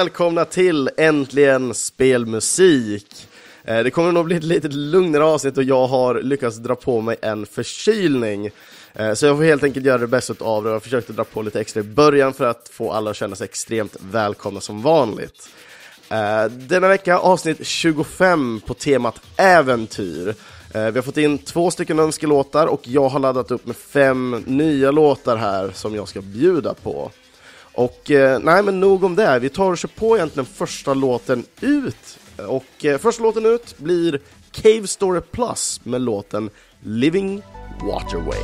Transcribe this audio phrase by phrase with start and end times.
[0.00, 3.28] välkomna till Äntligen Spelmusik!
[3.64, 7.00] Eh, det kommer nog bli ett lite lugnare avsnitt och jag har lyckats dra på
[7.00, 8.50] mig en förkylning.
[8.94, 10.70] Eh, så jag får helt enkelt göra det bästa av det.
[10.70, 13.44] Jag försökte dra på lite extra i början för att få alla att känna sig
[13.44, 15.48] extremt välkomna som vanligt.
[16.10, 20.34] Eh, denna vecka avsnitt 25 på temat äventyr.
[20.74, 24.90] Vi har fått in två stycken önskelåtar och jag har laddat upp med fem nya
[24.90, 27.10] låtar här som jag ska bjuda på.
[27.80, 29.38] Och eh, nej, men nog om det.
[29.38, 32.18] Vi tar och kör på egentligen första låten ut.
[32.48, 34.20] Och eh, första låten ut blir
[34.50, 37.42] Cave Story Plus med låten Living
[37.82, 38.42] Waterway.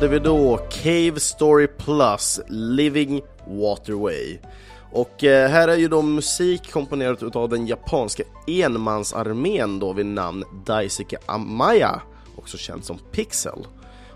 [0.00, 4.38] Hade vi då Cave Story Plus, Living Waterway.
[4.92, 10.44] Och eh, här är ju då musik komponerat utav den japanska enmansarmén då vid namn
[10.66, 12.02] Daisuke Amaya,
[12.36, 13.66] också känd som Pixel.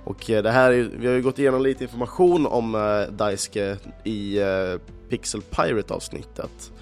[0.04, 3.76] Och eh, det här är, vi har ju gått igenom lite information om eh, Daisuke
[4.04, 6.72] i eh, Pixel Pirate avsnittet.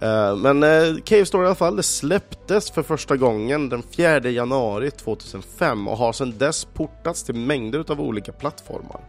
[0.00, 4.18] Eh, men eh, Cave Story i alla fall, det släpptes för första gången den 4
[4.18, 9.00] januari 2005 och har sedan dess portats till mängder av olika plattformar.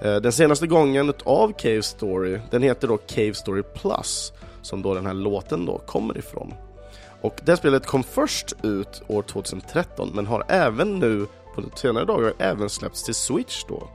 [0.00, 4.94] Eh, den senaste gången av Cave Story, den heter då Cave Story Plus, som då
[4.94, 6.54] den här låten då kommer ifrån.
[7.20, 12.32] Och det spelet kom först ut år 2013 men har även nu på senare dagar
[12.38, 13.88] även släppts till Switch då.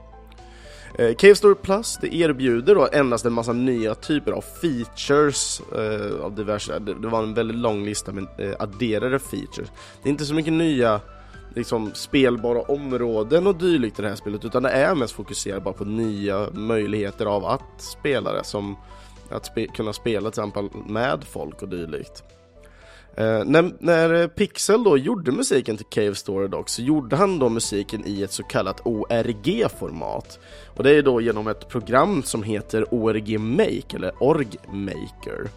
[0.98, 6.26] Eh, Cave Story Plus det erbjuder då endast en massa nya typer av features eh,
[6.26, 9.72] av diverse, det, det, var en väldigt lång lista med eh, adderade features.
[10.04, 11.02] Det är inte så mycket nya
[11.56, 15.74] liksom, spelbara områden och dylikt i det här spelet utan det är mest fokuserat bara
[15.74, 18.76] på nya möjligheter av att spela det som
[19.30, 22.24] att spe kunna spela till exempel med folk och dylikt.
[23.16, 27.40] Eh, när, när, eh, Pixel då gjorde musiken till Cave Story dock så gjorde han
[27.40, 30.40] då musiken i ett så kallat ORG-format.
[30.68, 35.50] Och det är då genom ett program som heter ORG Make eller Org Maker.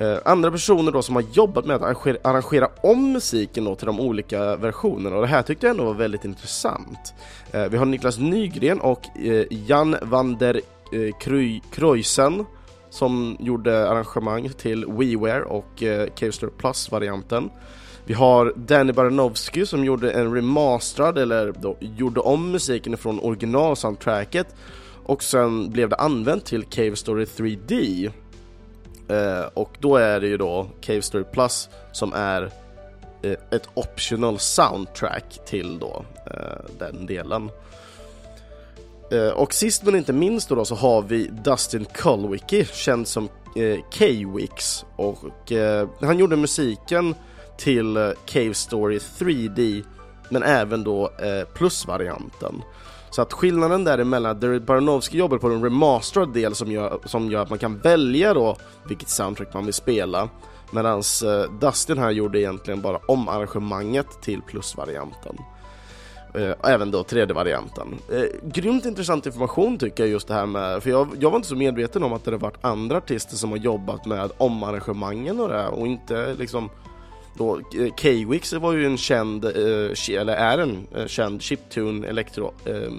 [0.00, 3.86] Eh, andra personer då som har jobbat med att arrangera, arrangera om musiken då till
[3.86, 7.14] de olika versionerna och det här tyckte jag ändå var väldigt intressant.
[7.52, 10.60] Eh, vi har Niklas Nygren och eh, Jan van der
[10.92, 12.44] eh, Kruijsen
[12.90, 17.50] som gjorde arrangemang till WeWare och eh, Cave Plus-varianten.
[18.04, 24.46] Vi har Danny Baranovsky som gjorde en remasterad, eller då, gjorde om musiken från originalsoundtracket
[25.08, 28.10] och sen blev det använt till Cave Story 3D.
[29.08, 32.50] Eh, och då är det ju då Cave Story Plus som är
[33.22, 37.50] eh, ett optional soundtrack till då eh, den delen.
[39.10, 43.78] Eh, och sist men inte minst då, så har vi Dustin Kulwicki, känd som eh,
[43.98, 44.84] K-Wix.
[44.96, 47.14] Och eh, han gjorde musiken
[47.56, 49.84] till eh, Cave Story 3D,
[50.30, 52.62] men även då eh, plusvarianten.
[53.10, 57.42] Så att skillnaden däremellan, Derek Baranowski jobbar på en remasterad del som gör, som gör
[57.42, 58.56] att man kan välja då
[58.88, 60.28] vilket soundtrack man vill spela.
[60.70, 65.36] Medan eh, Dustin här gjorde egentligen bara om arrangemanget till plusvarianten.
[66.38, 67.98] Eh, även då tredje varianten.
[68.12, 71.48] Eh, grymt intressant information tycker jag just det här med, för jag, jag var inte
[71.48, 75.48] så medveten om att det har varit andra artister som har jobbat med omarrangemangen och
[75.48, 76.70] det och inte liksom
[77.38, 82.52] då, eh, K-Wix var ju en känd, eh, eller är en eh, känd chiptune elektro
[82.64, 82.92] eh,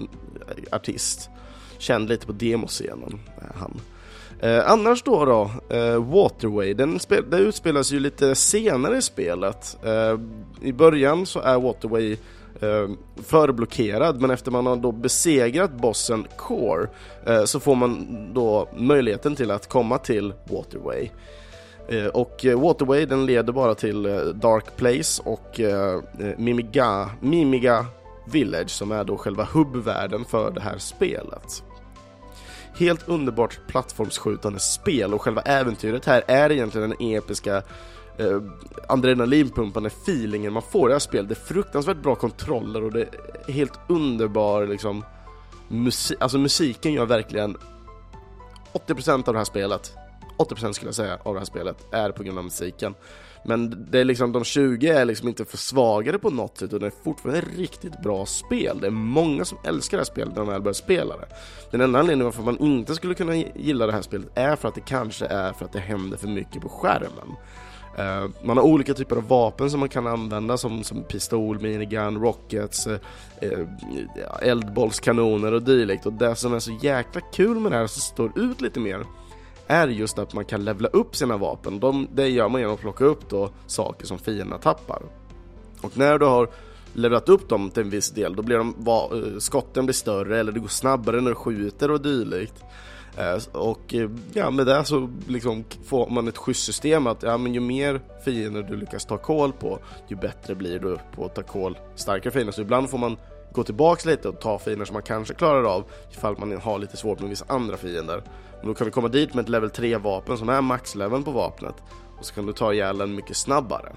[0.72, 1.30] artist.
[1.78, 3.80] Känd lite på demoscenen, eh, han.
[4.40, 6.98] Eh, annars då, då eh, Waterway, den,
[7.30, 9.76] det utspelas ju lite senare i spelet.
[9.84, 10.18] Eh,
[10.60, 12.16] I början så är Waterway
[12.60, 12.90] Eh,
[13.22, 16.88] förblockerad men efter man har då besegrat bossen Core
[17.26, 21.08] eh, så får man då möjligheten till att komma till Waterway.
[21.88, 24.02] Eh, och Waterway den leder bara till
[24.34, 25.60] Dark Place och
[26.36, 27.86] Mimiga, Mimiga
[28.26, 31.62] Village som är då själva hubbvärlden för det här spelet.
[32.74, 37.62] Helt underbart plattformsskjutande spel och själva äventyret här är egentligen den episka
[38.20, 38.42] eh,
[38.88, 41.28] adrenalinpumpande feelingen man får i det här spelet.
[41.28, 45.04] Det är fruktansvärt bra kontroller och det är helt underbar liksom
[45.68, 47.56] musik, alltså musiken gör verkligen
[48.72, 49.92] 80% av det här spelet
[50.40, 52.94] 80% skulle jag säga av det här spelet är på grund av musiken.
[53.44, 56.86] Men det är liksom, de 20 är liksom inte försvagade på något sätt utan det
[56.86, 58.78] är fortfarande ett riktigt bra spel.
[58.80, 61.26] Det är många som älskar det här spelet när de väl börjar spela det.
[61.70, 64.74] Den enda anledningen varför man inte skulle kunna gilla det här spelet är för att
[64.74, 67.36] det kanske är för att det händer för mycket på skärmen.
[67.98, 72.18] Uh, man har olika typer av vapen som man kan använda som, som pistol, minigun,
[72.18, 72.96] rockets, uh,
[73.42, 73.66] uh,
[74.42, 78.38] eldbollskanoner och dylikt och det som är så jäkla kul med det här som står
[78.38, 79.04] ut lite mer
[79.66, 81.80] är just att man kan levla upp sina vapen.
[81.80, 85.02] De, det gör man genom att plocka upp då saker som fienderna tappar.
[85.80, 86.50] Och när du har
[86.92, 90.52] levlat upp dem till en viss del, då blir de, va, skotten blir större eller
[90.52, 92.64] det går snabbare när du skjuter och dylikt.
[93.16, 97.38] Eh, och eh, ja, med det så liksom får man ett schysst system att ja,
[97.38, 99.78] men ju mer fiender du lyckas ta koll på,
[100.08, 102.52] ju bättre blir du på att ta koll starkare fiender.
[102.52, 103.16] Så ibland får man
[103.52, 106.96] gå tillbaks lite och ta fiender som man kanske klarar av ifall man har lite
[106.96, 108.22] svårt med vissa andra fiender.
[108.58, 111.30] Men då kan du komma dit med ett level 3 vapen som är maxleveln på
[111.30, 111.74] vapnet
[112.18, 113.92] och så kan du ta ihjäl den mycket snabbare.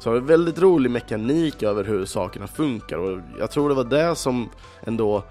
[0.00, 3.74] Så det är en väldigt rolig mekanik över hur sakerna funkar och jag tror det
[3.74, 4.48] var det som
[4.84, 5.24] ändå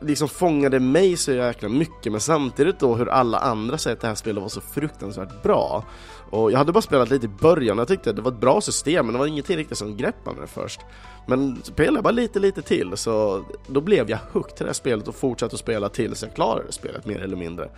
[0.00, 4.08] liksom fångade mig så jäkla mycket men samtidigt då hur alla andra säger att det
[4.08, 5.84] här spelet var så fruktansvärt bra.
[6.30, 8.40] Och jag hade bara spelat lite i början och jag tyckte att det var ett
[8.40, 10.80] bra system men det var ingenting riktigt som greppade mig först.
[11.26, 15.08] Men spelade bara lite lite till så då blev jag hooked till det här spelet
[15.08, 17.70] och fortsatte att spela tills jag klarade spelet mer eller mindre.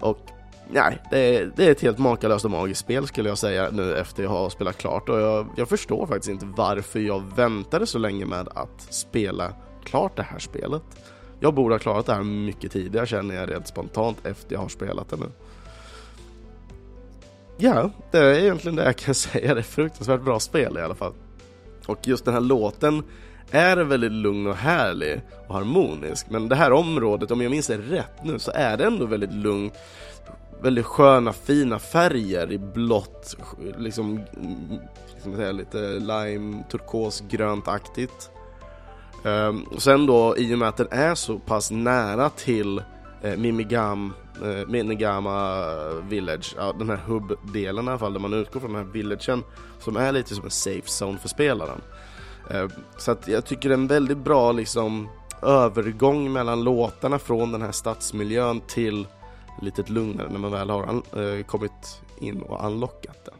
[0.00, 0.18] Och
[0.70, 3.96] nej, det är, det är ett helt makalöst och magiskt spel skulle jag säga nu
[3.96, 7.98] efter jag har spelat klart och jag, jag förstår faktiskt inte varför jag väntade så
[7.98, 9.52] länge med att spela
[9.84, 10.82] klart det här spelet.
[11.40, 14.68] Jag borde ha klarat det här mycket tidigare känner jag rent spontant efter jag har
[14.68, 15.26] spelat det nu.
[17.56, 19.54] Ja, det är egentligen det jag kan säga.
[19.54, 21.12] Det är fruktansvärt bra spel i alla fall.
[21.86, 23.02] Och just den här låten
[23.50, 26.26] är väldigt lugn och härlig och harmonisk.
[26.30, 29.32] Men det här området, om jag minns det rätt nu, så är det ändå väldigt
[29.32, 29.74] lugnt.
[30.60, 33.36] Väldigt sköna, fina färger i blått,
[33.78, 34.20] liksom,
[35.14, 38.30] liksom säga, lite lime, turkos, grönt-aktigt.
[39.24, 42.82] Ehm, sen då, i och med att den är så pass nära till
[43.22, 44.12] eh, Mimigam,
[44.42, 45.64] eh, Minigama
[46.08, 49.42] Village, ja, den här hubb-delen i alla fall, där man utgår från den här villagen
[49.78, 51.80] som är lite som en safe zone för spelaren.
[52.50, 55.08] Ehm, så att jag tycker det är en väldigt bra liksom
[55.42, 59.06] övergång mellan låtarna från den här stadsmiljön till
[59.62, 63.34] lite lugnare när man väl har eh, kommit in och anlockat den.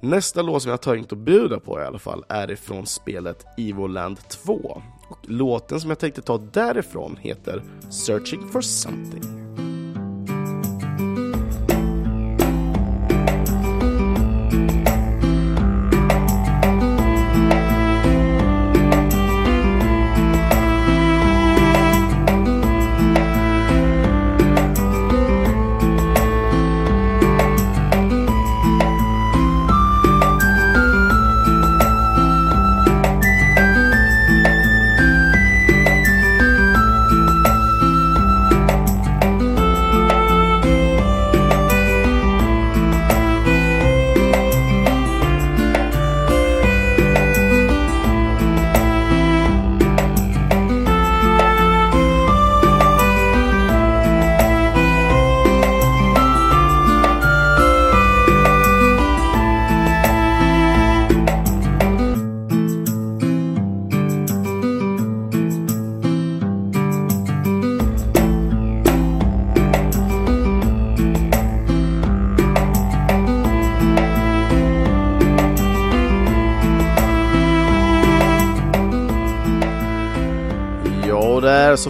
[0.00, 3.46] Nästa låt som jag har tänkt att bjuda på i alla fall är ifrån spelet
[3.56, 4.82] Evoland 2.
[5.08, 9.47] Och låten som jag tänkte ta därifrån heter Searching for something.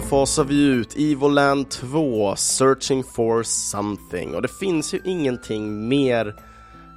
[0.09, 4.35] Fasar vi ut Evoland 2, Searching for something.
[4.35, 6.35] Och det finns ju ingenting mer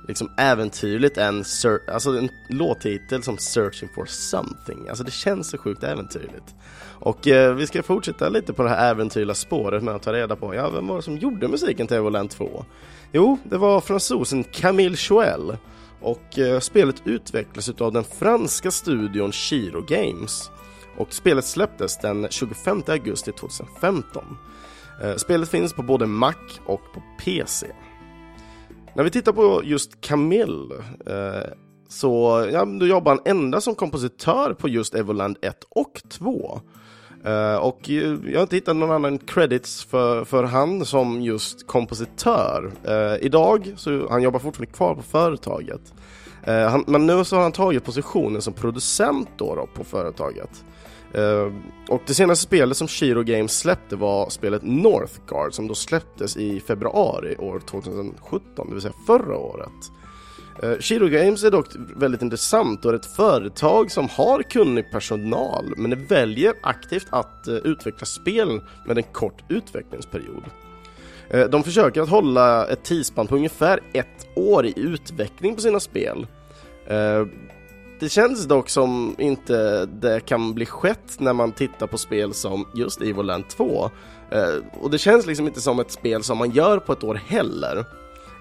[0.08, 1.44] liksom äventyrligt än
[1.92, 4.88] alltså en låttitel som Searching for something.
[4.88, 6.54] Alltså det känns så sjukt äventyrligt.
[7.00, 10.36] Och eh, vi ska fortsätta lite på det här äventyrliga spåret med att ta reda
[10.36, 12.64] på, ja vem var det som gjorde musiken till Evoland 2?
[13.12, 15.56] Jo, det var fransosen Camille Joel.
[16.00, 20.50] Och eh, spelet utvecklas av den franska studion Shiro Games.
[20.96, 24.24] Och spelet släpptes den 25 augusti 2015.
[25.02, 26.34] Eh, spelet finns på både Mac
[26.66, 27.66] och på PC.
[28.94, 30.74] När vi tittar på just Camille
[31.06, 31.52] eh,
[31.92, 36.60] så ja, då jobbar han enda som kompositör på just Evoland 1 och 2.
[37.26, 41.66] Uh, eh, och jag har inte hittat någon annan credits för, för han som just
[41.66, 42.72] kompositör.
[42.88, 45.94] Uh, idag, så han jobbar fortfarande kvar på företaget.
[46.48, 50.64] Uh, han, men nu så har han tagit positionen som producent då, då på företaget.
[51.14, 51.52] Eh,
[51.88, 56.60] och det senaste spelet som Shiro Games släppte var spelet Northgard som då släpptes i
[56.60, 59.92] februari år 2017, det vill säga förra året.
[60.64, 61.66] Uh, Shiro Games är dock
[61.96, 67.44] väldigt intressant och är ett företag som har kunnig personal men det väljer aktivt att
[67.48, 70.44] uh, utveckla spel med en kort utvecklingsperiod.
[71.50, 76.26] De försöker att hålla ett tidsspann på ungefär ett år i utveckling på sina spel.
[78.02, 82.66] Det känns dock som inte det kan bli skett när man tittar på spel som
[82.74, 83.90] just Evoland 2.
[84.30, 87.14] Eh, och det känns liksom inte som ett spel som man gör på ett år
[87.14, 87.84] heller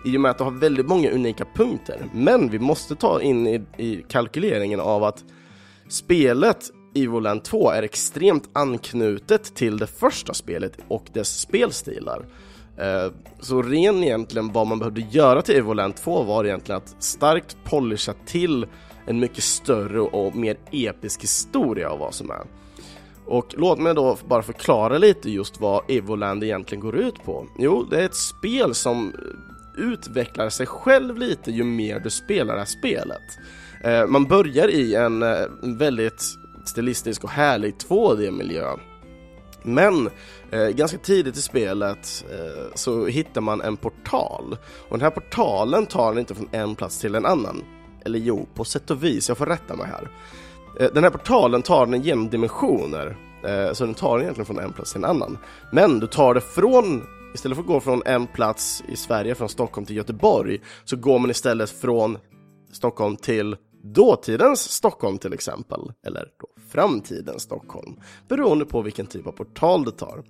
[0.05, 2.05] i och med att det har väldigt många unika punkter.
[2.13, 5.23] Men vi måste ta in i, i kalkyleringen av att
[5.89, 12.25] spelet Evoland 2 är extremt anknutet till det första spelet och dess spelstilar.
[12.77, 17.57] Eh, så ren egentligen vad man behövde göra till Evoland 2 var egentligen att starkt
[17.63, 18.65] polisha till
[19.07, 22.43] en mycket större och mer episk historia av vad som är.
[23.25, 27.47] Och låt mig då bara förklara lite just vad Evoland egentligen går ut på.
[27.59, 29.13] Jo, det är ett spel som
[29.77, 33.21] utvecklar sig själv lite ju mer du spelar det här spelet.
[33.83, 36.23] Eh, man börjar i eh, en väldigt
[36.65, 38.77] stilistisk och härlig 2D-miljö.
[39.63, 40.09] Men
[40.51, 44.57] eh, ganska tidigt i spelet eh, så hittar man en portal
[44.89, 47.63] och den här portalen tar inte från en plats till en annan.
[48.05, 50.09] Eller jo, på sätt och vis, jag får rätta mig här.
[50.79, 54.59] Eh, den här portalen tar den genom dimensioner, eh, så den tar den egentligen från
[54.59, 55.37] en plats till en annan.
[55.71, 57.03] Men du tar det från
[57.33, 61.19] Istället för att gå från en plats i Sverige, från Stockholm till Göteborg, så går
[61.19, 62.17] man istället från
[62.71, 69.31] Stockholm till dåtidens Stockholm till exempel, eller då framtidens Stockholm, beroende på vilken typ av
[69.31, 70.23] portal du tar.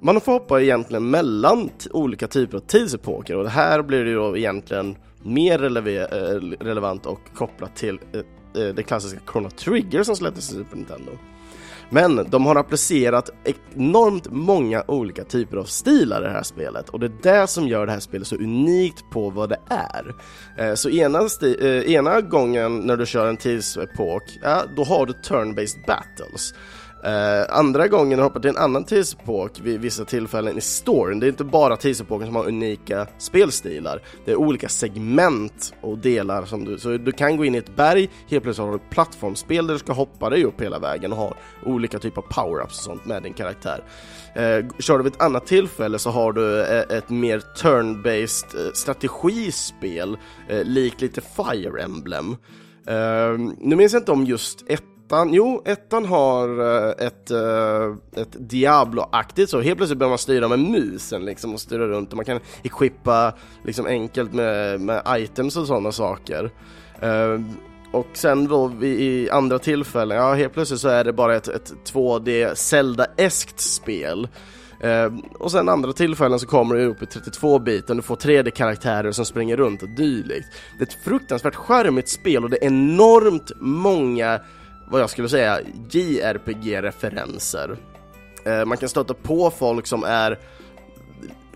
[0.00, 4.36] Man får hoppa egentligen mellan olika typer av tidsepoker och det här blir ju då
[4.36, 6.14] egentligen mer eh,
[6.60, 11.12] relevant och kopplat till eh, eh, det klassiska Chrono Trigger som släpptes i Super Nintendo.
[11.92, 13.30] Men de har applicerat
[13.74, 17.68] enormt många olika typer av stilar i det här spelet och det är det som
[17.68, 20.14] gör det här spelet så unikt på vad det är.
[20.58, 21.18] Eh, så ena,
[21.60, 26.54] eh, ena gången när du kör en tidsepok, ja, då har du turn-based battles.
[27.06, 31.26] Uh, andra gången du hoppar till en annan tidsepok vid vissa tillfällen i storyn, det
[31.26, 36.64] är inte bara tidsepoken som har unika spelstilar, det är olika segment och delar som
[36.64, 39.66] du, så du kan gå in i ett berg, helt plötsligt har du ett plattformsspel
[39.66, 41.34] där du ska hoppa dig upp hela vägen och ha
[41.66, 43.84] olika typer av power-ups och sånt med din karaktär.
[44.36, 50.16] Uh, kör du vid ett annat tillfälle så har du eh, ett mer turn-based strategispel,
[50.48, 52.36] likt lite Fire Emblem.
[53.58, 58.36] nu minns jag inte om just ett ettan, jo, ettan har eh, ett, eh, ett
[58.50, 62.24] Diablo-aktigt så, helt plötsligt börjar man styra med musen liksom och styra runt och man
[62.24, 63.32] kan equippa
[63.64, 66.50] liksom enkelt med, med items och sådana saker.
[67.00, 67.40] Eh,
[67.92, 71.72] och sen då i andra tillfällen, ja helt plötsligt så är det bara ett, ett
[71.92, 74.28] 2D Zelda-eskt spel.
[74.84, 79.24] Uh, och sen andra tillfällen så kommer du upp i 32-biten, du får 3D-karaktärer som
[79.24, 80.48] springer runt och dylikt.
[80.78, 84.40] Det är ett fruktansvärt charmigt spel och det är enormt många
[84.92, 87.76] vad jag skulle säga, JRPG-referenser.
[88.44, 90.38] Eh, man kan stöta på folk som är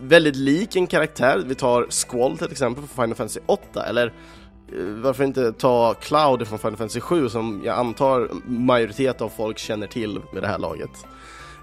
[0.00, 4.84] väldigt lik en karaktär, vi tar Squall till exempel från Final Fantasy 8, eller eh,
[4.84, 9.86] varför inte ta Cloud från Final Fantasy 7 som jag antar majoritet av folk känner
[9.86, 11.06] till med det här laget.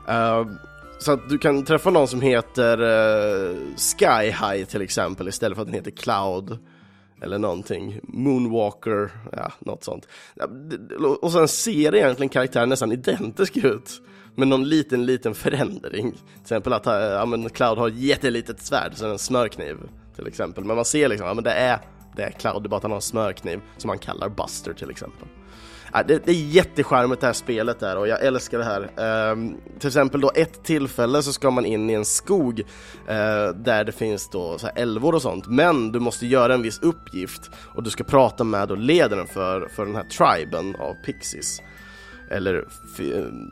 [0.10, 0.52] Uh,
[1.00, 5.62] så att du kan träffa någon som heter uh, Sky High till exempel istället för
[5.62, 6.58] att den heter Cloud
[7.24, 8.00] eller någonting.
[8.04, 10.08] Moonwalker, ja, något sånt.
[11.22, 14.02] Och sen ser egentligen karaktären nästan identisk ut.
[14.36, 16.12] Med någon liten, liten förändring.
[16.12, 19.78] Till exempel att eh, ja, men Cloud har ett jättelitet svärd, så en smörkniv
[20.16, 20.64] till exempel.
[20.64, 21.80] Men man ser liksom, ja men det är,
[22.16, 24.74] det är Cloud, det är bara att han har en smörkniv som han kallar Buster
[24.74, 25.28] till exempel.
[26.02, 29.32] Det, det är jättecharmigt det här spelet där och jag älskar det här.
[29.32, 33.84] Um, till exempel då ett tillfälle så ska man in i en skog uh, där
[33.84, 37.52] det finns då så här älvor och sånt, men du måste göra en viss uppgift
[37.76, 41.62] och du ska prata med och ledaren för, för den här triben av pixies
[42.30, 42.66] eller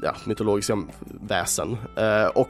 [0.02, 0.78] ja, mytologiska
[1.22, 1.78] väsen.
[1.96, 2.50] Eh, och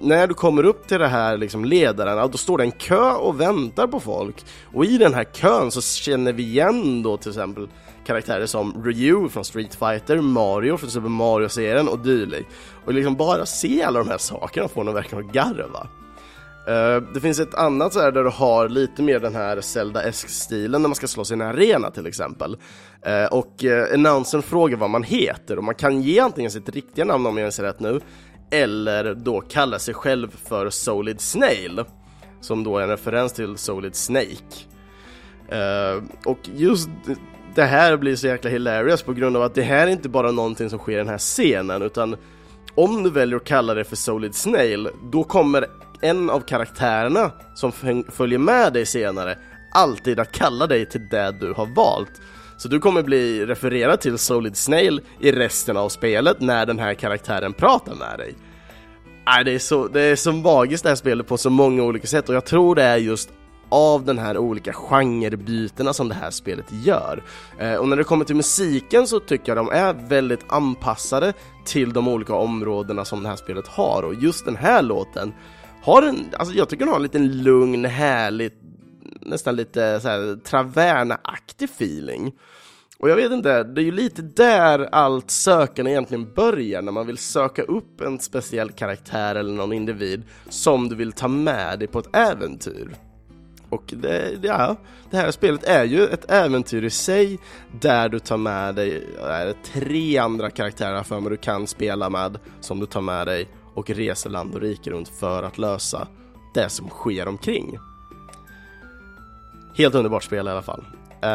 [0.00, 3.40] när du kommer upp till det här liksom ledaren, då står det en kö och
[3.40, 4.44] väntar på folk.
[4.72, 7.68] Och i den här kön så känner vi igen då till exempel
[8.06, 12.48] karaktärer som Ryu från Street Fighter, Mario från Super Mario-serien och dylikt.
[12.84, 15.86] Och liksom bara se alla de här sakerna får en verkligen att garva.
[16.68, 20.82] Uh, det finns ett annat så här där du har lite mer den här Zelda-esk-stilen
[20.82, 22.56] när man ska slåss i en arena till exempel.
[23.06, 26.68] Uh, och eh, uh, announcern frågar vad man heter och man kan ge antingen sitt
[26.68, 28.00] riktiga namn om jag minns rätt nu,
[28.50, 31.84] eller då kalla sig själv för Solid Snail,
[32.40, 34.54] som då är en referens till Solid Snake.
[35.52, 36.88] Uh, och just
[37.54, 40.30] det här blir så jäkla hilarious på grund av att det här är inte bara
[40.30, 42.16] någonting som sker i den här scenen utan
[42.74, 45.66] om du väljer att kalla det för Solid Snail, då kommer
[46.04, 47.72] en av karaktärerna som
[48.08, 49.38] följer med dig senare
[49.72, 52.20] alltid att kalla dig till det du har valt.
[52.56, 56.94] Så du kommer bli refererad till Solid Snail i resten av spelet när den här
[56.94, 58.34] karaktären pratar med dig.
[59.26, 62.06] Nej, det är så, det är så magiskt det här spelet på så många olika
[62.06, 63.30] sätt och jag tror det är just
[63.68, 67.22] av den här olika genrebytena som det här spelet gör.
[67.58, 71.32] Eh, och när det kommer till musiken så tycker jag de är väldigt anpassade
[71.64, 75.32] till de olika områdena som det här spelet har och just den här låten
[75.84, 78.52] har en, alltså jag tycker den har en liten lugn, härlig,
[79.20, 82.32] nästan lite så Traverna-aktig feeling.
[82.98, 87.06] Och jag vet inte, det är ju lite där allt sökande egentligen börjar när man
[87.06, 91.88] vill söka upp en speciell karaktär eller någon individ som du vill ta med dig
[91.88, 92.94] på ett äventyr.
[93.68, 94.76] Och det, ja,
[95.10, 97.38] det här spelet är ju ett äventyr i sig
[97.80, 99.06] där du tar med dig
[99.72, 103.90] tre andra karaktärer för mig du kan spela med som du tar med dig och
[103.90, 106.08] reser land och rike runt för att lösa
[106.54, 107.78] det som sker omkring.
[109.74, 110.84] Helt underbart spel i alla fall.
[111.24, 111.30] Uh,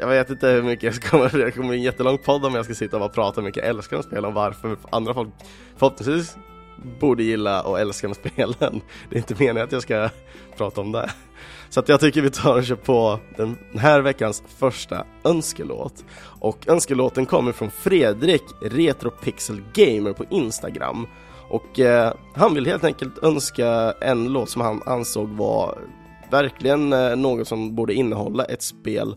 [0.00, 2.54] jag vet inte hur mycket jag ska komma, det kommer bli en jättelång podd om
[2.54, 5.28] jag ska sitta och bara prata mycket jag älskar de spelen och varför andra folk
[5.76, 6.36] förhoppningsvis
[7.00, 8.80] borde gilla och älska de spelen.
[9.10, 10.08] Det är inte meningen att jag ska
[10.56, 11.10] prata om det.
[11.76, 16.04] Så att jag tycker vi tar och kör på den här veckans första önskelåt.
[16.40, 21.06] Och önskelåten kommer från Fredrik Retropixel Gamer på Instagram.
[21.50, 25.78] Och eh, han vill helt enkelt önska en låt som han ansåg var
[26.30, 29.16] verkligen eh, något som borde innehålla ett spel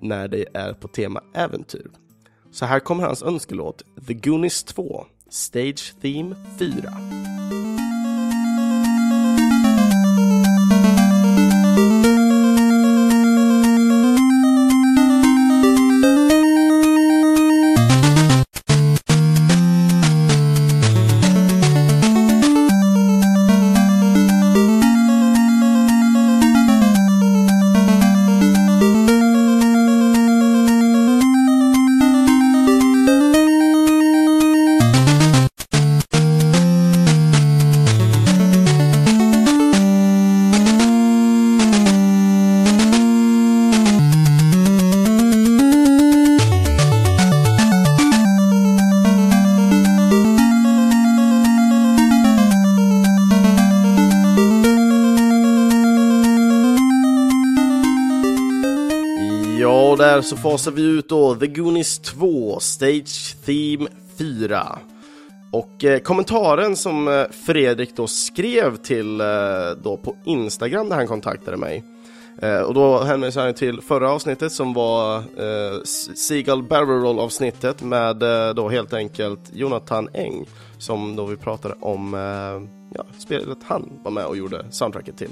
[0.00, 1.90] när det är på tema äventyr.
[2.50, 6.72] Så här kommer hans önskelåt The Goonies 2 Stage Theme 4.
[60.28, 63.88] Så fasar vi ut då The Goonies 2, Stage Theme
[64.18, 64.78] 4.
[65.52, 69.26] Och eh, kommentaren som eh, Fredrik då skrev till eh,
[69.82, 71.84] då på Instagram när han kontaktade mig
[72.42, 75.82] eh, och då hänvisar han till förra avsnittet som var eh,
[76.16, 80.46] Seagull Barrel Roll avsnittet med eh, då helt enkelt Jonathan Eng
[80.78, 85.30] som då vi pratade om eh, ja, spelet han var med och gjorde soundtracket till.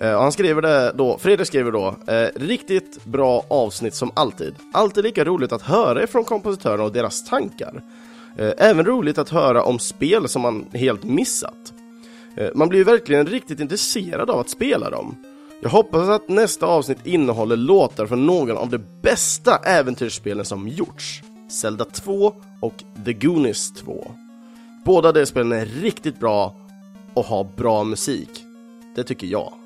[0.00, 4.54] Eh, och han skriver det då, Fredrik skriver då, eh, riktigt bra avsnitt som alltid.
[4.72, 7.82] Alltid lika roligt att höra ifrån kompositörerna och deras tankar.
[8.36, 11.72] Eh, även roligt att höra om spel som man helt missat.
[12.54, 15.16] Man blir ju verkligen riktigt intresserad av att spela dem.
[15.60, 21.22] Jag hoppas att nästa avsnitt innehåller låtar från någon av de bästa äventyrsspelen som gjorts.
[21.50, 24.10] Zelda 2 och The Goonies 2.
[24.84, 26.56] Båda de spelen är riktigt bra
[27.14, 28.44] och har bra musik.
[28.96, 29.57] Det tycker jag.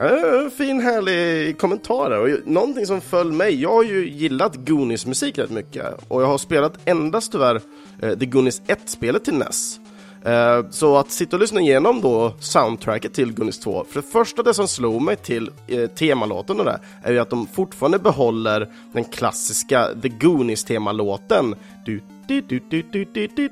[0.00, 5.38] Äh, fin härlig kommentar och någonting som föll mig, jag har ju gillat Goonies musik
[5.38, 7.60] rätt mycket och jag har spelat endast tyvärr
[8.02, 9.80] eh, The Goonies 1-spelet till NES.
[10.24, 14.42] Eh, så att sitta och lyssna igenom då soundtracket till Goonies 2, för det första
[14.42, 18.68] det som slog mig till eh, temalåten och det är ju att de fortfarande behåller
[18.92, 21.54] den klassiska The Goonies temalåten.
[21.84, 23.48] Du, du, du, du, du, du, du,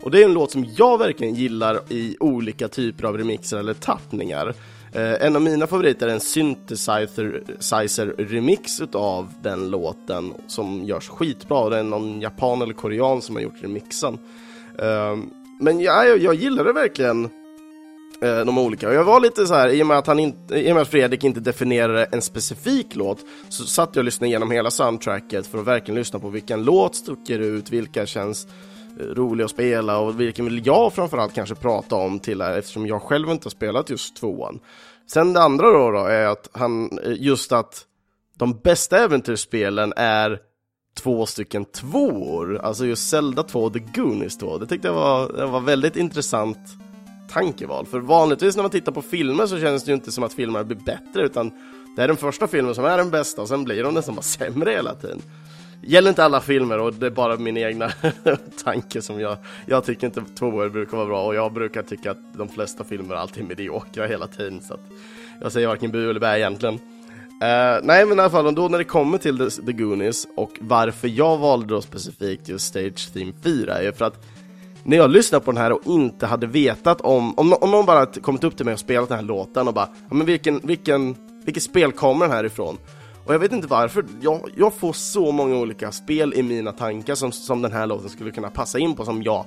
[0.00, 3.74] och det är en låt som jag verkligen gillar i olika typer av remixer eller
[3.74, 4.54] tappningar.
[4.92, 11.68] Eh, en av mina favoriter är en synthesizer-remix utav den låten som görs skitbra.
[11.68, 14.18] Det är någon japan eller korean som har gjort remixen.
[14.78, 15.16] Eh,
[15.60, 17.28] men ja, jag, jag det verkligen
[18.22, 18.88] eh, de olika.
[18.88, 20.82] Och jag var lite så här, i och med att, han in, i och med
[20.82, 25.46] att Fredrik inte definierade en specifik låt, så satt jag och lyssnade igenom hela soundtracket
[25.46, 28.46] för att verkligen lyssna på vilken låt sticker ut, vilka känns
[29.00, 32.86] eh, roliga att spela och vilken vill jag framförallt kanske prata om till här eftersom
[32.86, 34.60] jag själv inte har spelat just tvåan.
[35.10, 37.84] Sen det andra då, då är att han, eh, just att
[38.38, 40.38] de bästa äventyrsspelen är
[40.98, 44.58] två stycken tvåor, alltså just Zelda 2 och The Goonies 2.
[44.58, 46.58] Det tyckte jag var, det var väldigt intressant
[47.28, 50.32] tankeval, för vanligtvis när man tittar på filmer så känns det ju inte som att
[50.32, 51.52] filmer blir bättre, utan
[51.96, 54.22] det är den första filmen som är den bästa och sen blir de nästan bara
[54.22, 55.22] sämre hela tiden
[55.82, 57.92] gäller inte alla filmer och det är bara min egna
[58.64, 59.36] tanke som jag,
[59.66, 63.14] jag tycker inte tvåor brukar vara bra och jag brukar tycka att de flesta filmer
[63.14, 64.80] alltid är mediokra hela tiden så att
[65.40, 66.74] jag säger varken bu eller bä egentligen.
[66.74, 70.58] Uh, nej men i alla fall, då när det kommer till The, The Goonies och
[70.60, 74.24] varför jag valde då specifikt just Stage Theme 4 är för att
[74.84, 78.06] när jag lyssnade på den här och inte hade vetat om, om, om någon bara
[78.06, 81.16] kommit upp till mig och spelat den här låten och bara, ja men vilken, vilken,
[81.44, 82.78] vilket spel kommer den här ifrån?
[83.24, 87.14] Och jag vet inte varför, jag, jag får så många olika spel i mina tankar
[87.14, 89.44] som, som den här låten skulle kunna passa in på, som jag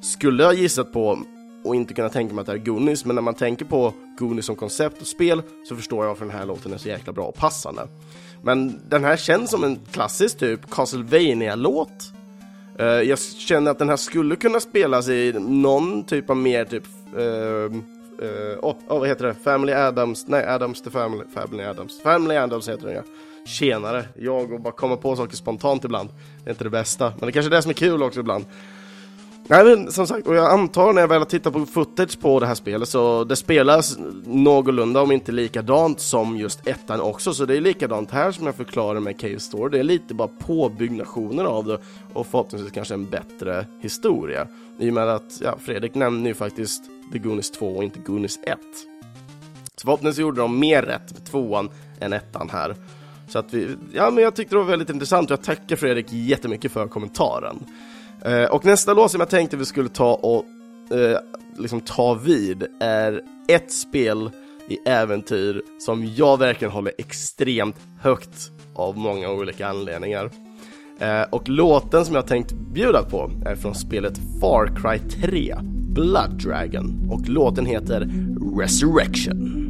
[0.00, 1.18] skulle ha gissat på
[1.64, 4.46] och inte kunna tänka mig att det är Goonies, men när man tänker på Goonies
[4.46, 7.24] som koncept och spel så förstår jag varför den här låten är så jäkla bra
[7.24, 7.88] och passande.
[8.42, 12.12] Men den här känns som en klassisk typ Castlevania-låt.
[12.80, 16.84] Uh, jag känner att den här skulle kunna spelas i någon typ av mer typ
[17.16, 19.34] uh, uh, oh, oh, vad heter det?
[19.34, 23.02] Family Adams, nej Adams the Family, Family Adams, Family Adams heter den ja.
[23.46, 26.08] Tjenare, jag och bara komma på saker spontant ibland.
[26.44, 28.20] Det är inte det bästa, men det är kanske är det som är kul också
[28.20, 28.44] ibland.
[29.48, 32.40] Nej men som sagt, och jag antar när jag väl har tittat på footage på
[32.40, 37.44] det här spelet så det spelas någorlunda om inte likadant som just ettan också så
[37.44, 39.70] det är likadant här som jag förklarar med Cave Store.
[39.70, 41.78] Det är lite bara påbyggnationer av det
[42.12, 44.46] och förhoppningsvis kanske en bättre historia.
[44.78, 48.38] I och med att, ja, Fredrik nämnde ju faktiskt The Goonies 2 och inte Goonies
[48.42, 48.58] 1.
[49.76, 52.76] Så förhoppningsvis gjorde de mer rätt med tvåan än ettan här.
[53.28, 56.06] Så att vi, ja men jag tyckte det var väldigt intressant och jag tackar Fredrik
[56.10, 57.66] jättemycket för kommentaren.
[58.24, 60.44] Eh, och nästa låt som jag tänkte vi skulle ta och
[60.96, 61.18] eh,
[61.58, 64.30] liksom ta vid är ett spel
[64.68, 70.30] i äventyr som jag verkligen håller extremt högt av många olika anledningar.
[70.98, 75.54] Eh, och låten som jag tänkt bjuda på är från spelet Far Cry 3,
[75.94, 78.08] Blood Dragon, och låten heter
[78.58, 79.63] Resurrection.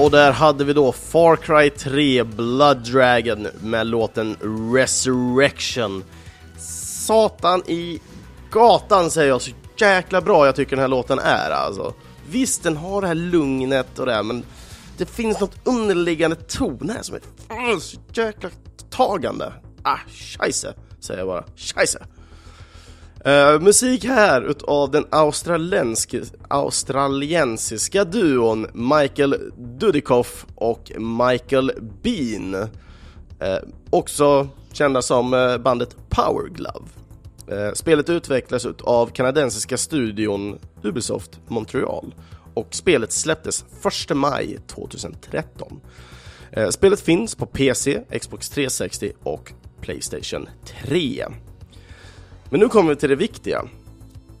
[0.00, 4.36] Och där hade vi då Far Cry 3 Blood Dragon med låten
[4.74, 6.04] Resurrection.
[7.06, 8.00] Satan i
[8.50, 11.94] gatan säger jag, så jäkla bra jag tycker den här låten är alltså.
[12.30, 14.44] Visst, den har det här lugnet och det men
[14.98, 18.50] det finns något underliggande ton här som är så jäkla
[18.90, 19.52] tagande.
[19.82, 21.44] Ah, scheisse, säger jag bara.
[21.56, 22.06] Scheisse.
[23.26, 25.04] Uh, musik här utav den
[26.48, 32.54] australiensiska duon Michael Dudikoff och Michael Bean.
[32.54, 32.68] Uh,
[33.90, 36.86] också kända som eh, bandet Power Glove.
[37.52, 42.14] Uh, spelet utvecklas av kanadensiska studion Ubisoft Montreal
[42.54, 43.64] och spelet släpptes
[44.10, 45.80] 1 maj 2013.
[46.70, 50.48] Spelet finns på PC, Xbox 360 och Playstation
[50.84, 51.24] 3.
[52.50, 53.64] Men nu kommer vi till det viktiga.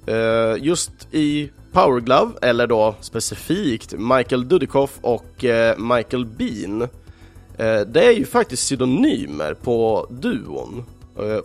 [0.06, 7.80] Eh, just i Power Glove, eller då specifikt Michael Dudikoff och eh, Michael Bean, eh,
[7.86, 10.84] det är ju faktiskt synonymer på duon.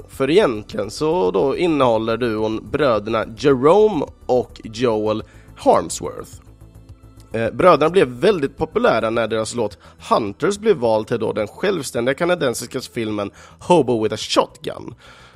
[0.09, 5.23] För egentligen så då innehåller duon bröderna Jerome och Joel
[5.55, 6.31] Harmsworth.
[7.31, 9.77] Bröderna blev väldigt populära när deras låt
[10.09, 14.95] Hunters blev vald till då den självständiga kanadensiska filmen Hobo with a Shotgun.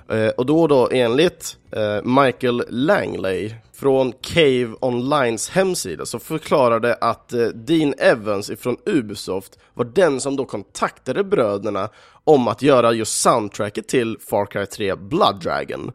[0.09, 7.33] Eh, och då då enligt eh, Michael Langley från Cave Onlines hemsida så förklarade att
[7.33, 11.89] eh, Dean Evans ifrån Ubisoft var den som då kontaktade bröderna
[12.23, 15.91] om att göra just soundtracket till Far Cry 3 Blood Dragon.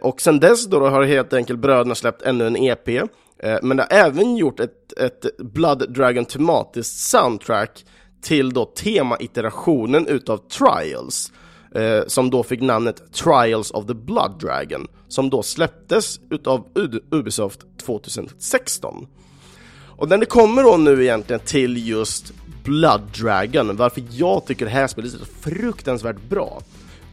[0.00, 2.88] och sen dess då har helt enkelt bröderna släppt ännu en EP
[3.62, 7.84] men det har även gjort ett, ett Blood Dragon tematiskt soundtrack
[8.22, 11.32] till då tema-iterationen utav Trials
[11.74, 16.66] eh, som då fick namnet Trials of the Blood Dragon som då släpptes utav
[17.10, 19.06] Ubisoft 2016.
[19.86, 22.32] Och när det kommer då nu egentligen till just
[22.64, 26.62] Blood Dragon, varför jag tycker det här spelet är så fruktansvärt bra.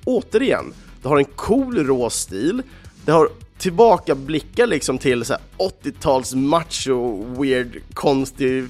[0.05, 2.61] Återigen, det har en cool rå stil,
[3.05, 8.67] det har tillbakablickar liksom till så 80-tals macho, weird, konstig,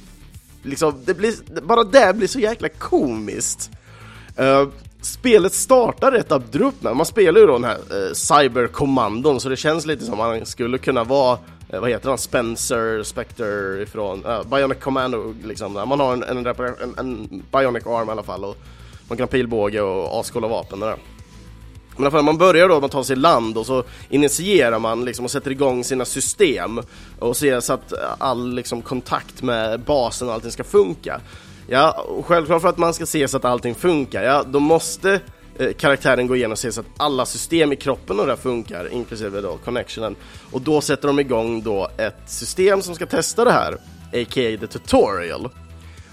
[0.63, 3.71] liksom, det blir, bara det blir så jäkla komiskt.
[4.39, 4.67] Uh,
[5.01, 9.57] spelet startar rätt abrupt när man spelar ju då den här eh, cyberkommandon så det
[9.57, 11.37] känns lite som man skulle kunna vara
[11.69, 16.37] eh, vad heter han, Spencer Spectre ifrån eh, Bionic Commando liksom, man har en, en,
[16.37, 18.57] en, en Bionic Arm i alla fall och
[19.07, 20.95] man kan ha pilbåge och ascoola vapen där.
[21.95, 25.05] Men i alla fall, man börjar då med att sig land och så initierar man
[25.05, 26.81] liksom och sätter igång sina system
[27.19, 31.21] och ser så att all liksom, kontakt med basen och allting ska funka.
[31.71, 35.21] Ja, och självklart för att man ska se så att allting funkar, ja, då måste
[35.59, 38.93] eh, karaktären gå igenom och se så att alla system i kroppen och det funkar,
[38.93, 40.15] inklusive då connectionen.
[40.51, 44.57] Och då sätter de igång då ett system som ska testa det här, a.k.a.
[44.59, 45.49] the tutorial.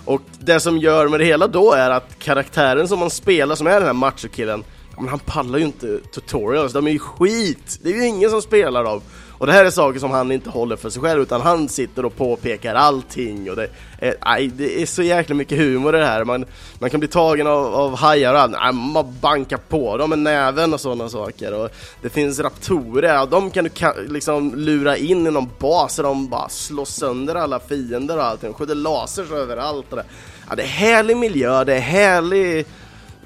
[0.05, 3.67] Och det som gör med det hela då är att karaktären som man spelar, som
[3.67, 4.65] är den här machokillen,
[4.97, 7.79] men han pallar ju inte tutorials, de är ju skit!
[7.83, 9.01] Det är ju ingen som spelar dem!
[9.39, 12.05] Och det här är saker som han inte håller för sig själv utan han sitter
[12.05, 13.69] och påpekar allting och det
[13.99, 16.25] är, aj, det är så jäkla mycket humor i det här.
[16.25, 16.45] Man,
[16.79, 18.75] man kan bli tagen av, av hajar och allt.
[18.75, 21.55] man bankar på dem med näven och sådana saker.
[21.55, 21.71] Och
[22.03, 23.71] det finns raptorer, och de kan du
[24.09, 28.53] liksom lura in i någon bas och de bara slår sönder alla fiender och allting.
[28.53, 30.05] Skjuter lasers överallt och det.
[30.49, 32.67] Ja, det är härlig miljö, det är härlig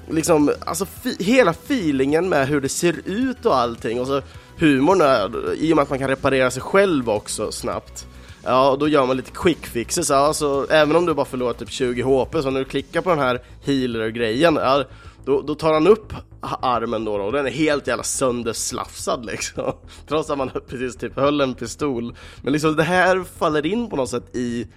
[0.09, 4.21] liksom, alltså fi hela feelingen med hur det ser ut och allting och så
[4.61, 8.07] humorn är, i och med att man kan reparera sig själv också snabbt.
[8.43, 11.53] Ja, och då gör man lite quick fixes, ja alltså även om du bara förlorar
[11.53, 14.83] typ 20 HP, så när du klickar på den här healer-grejen, ja,
[15.25, 19.73] då, då, tar han upp armen då, då och den är helt jävla sönderslafsad liksom.
[20.07, 22.15] Trots att man precis typ höll en pistol.
[22.41, 24.67] Men liksom det här faller in på något sätt i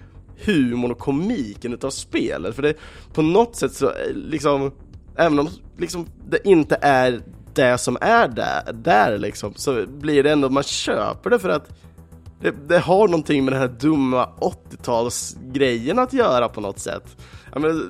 [0.45, 2.73] humorn och komiken utav spelet, för det
[3.13, 4.71] på något sätt så eh, liksom
[5.15, 7.21] även om liksom, det inte är
[7.55, 11.69] det som är där, där liksom, så blir det ändå, man köper det för att
[12.41, 17.17] det, det har någonting med den här dumma 80-talsgrejen att göra på något sätt.
[17.53, 17.81] Jag menar,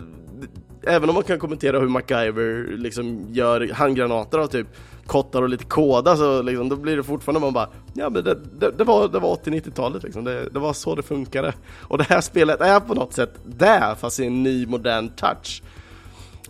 [0.84, 4.68] även om man kan kommentera hur MacGyver liksom gör handgranater av typ
[5.06, 8.38] kottar och lite kåda så liksom, då blir det fortfarande man bara Ja men det,
[8.60, 11.54] det, det var, det var 80-90-talet liksom, det, det var så det funkade.
[11.82, 15.64] Och det här spelet är på något sätt där fast i en ny modern touch.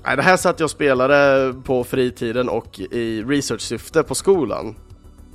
[0.05, 4.75] Nej, det här satt jag och spelade på fritiden och i researchsyfte på skolan.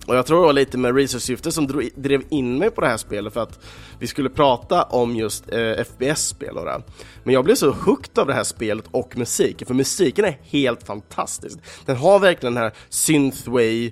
[0.07, 2.97] Och jag tror det var lite med researchsyfte som drev in mig på det här
[2.97, 3.61] spelet för att
[3.99, 6.83] vi skulle prata om just eh, FPS-spel och det.
[7.25, 10.83] Men jag blev så hooked av det här spelet och musiken, för musiken är helt
[10.83, 11.59] fantastisk.
[11.87, 13.91] Den har verkligen den här synthwave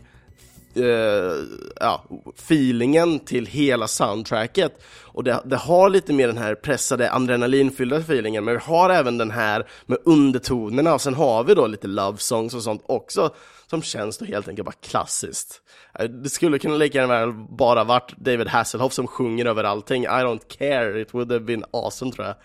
[0.77, 1.45] uh,
[1.81, 2.05] ja,
[2.37, 4.73] feelingen till hela soundtracket.
[5.03, 9.19] Och det, det, har lite mer den här pressade adrenalinfyllda feelingen, men vi har även
[9.19, 13.35] den här med undertonerna och sen har vi då lite love songs och sånt också
[13.71, 15.63] som känns då helt enkelt bara klassiskt.
[15.99, 20.05] Eh, det skulle kunna lika gärna bara varit David Hasselhoff som sjunger över allting.
[20.05, 22.37] I don't care, it would have been awesome tror jag.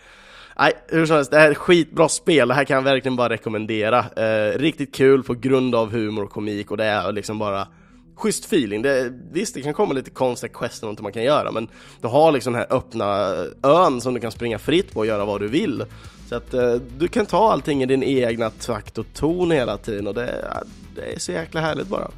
[0.59, 3.15] Nej, hur som helst, det här är ett skitbra spel, det här kan jag verkligen
[3.15, 4.05] bara rekommendera.
[4.15, 7.67] Eh, riktigt kul på grund av humor och komik och det är liksom bara
[8.15, 8.81] schysst feeling.
[8.81, 11.67] Det, visst, det kan komma lite konstiga quest och man kan göra, men
[12.01, 15.25] du har liksom den här öppna ön som du kan springa fritt på och göra
[15.25, 15.85] vad du vill.
[16.29, 20.07] Så att eh, du kan ta allting i din egna takt och ton hela tiden
[20.07, 20.63] och det,
[20.95, 22.11] det är så jäkla härligt bara.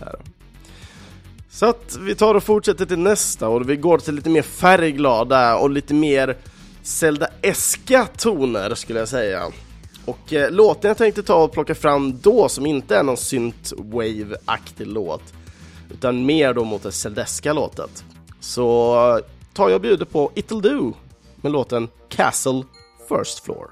[0.00, 0.16] Här.
[1.50, 5.56] Så att vi tar och fortsätter till nästa och vi går till lite mer färgglada
[5.56, 6.36] och lite mer
[6.82, 9.42] Zelda-eska toner skulle jag säga.
[10.04, 14.86] Och eh, låten jag tänkte ta och plocka fram då som inte är någon synthwave-aktig
[14.86, 15.22] låt
[15.90, 18.04] utan mer då mot det Zeldeska låtet.
[18.40, 20.92] Så eh, tar jag och bjuder på It'll Do
[21.36, 22.62] med låten Castle
[23.08, 23.70] First Floor.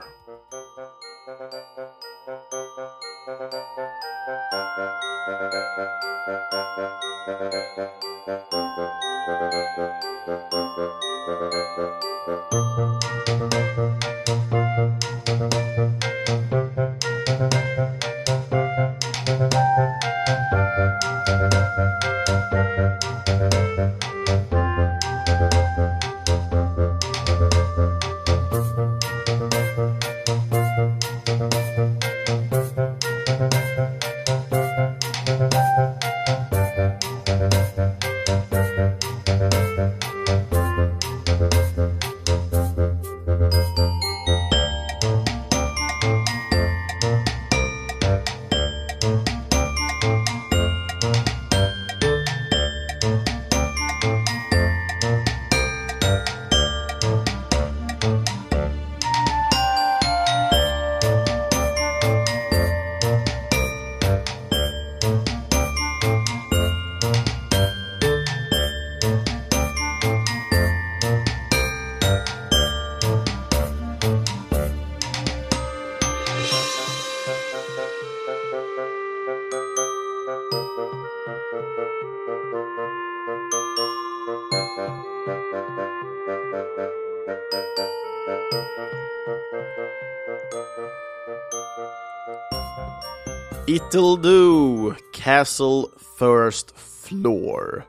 [93.89, 95.85] It'll do, Castle
[96.19, 97.85] First Floor.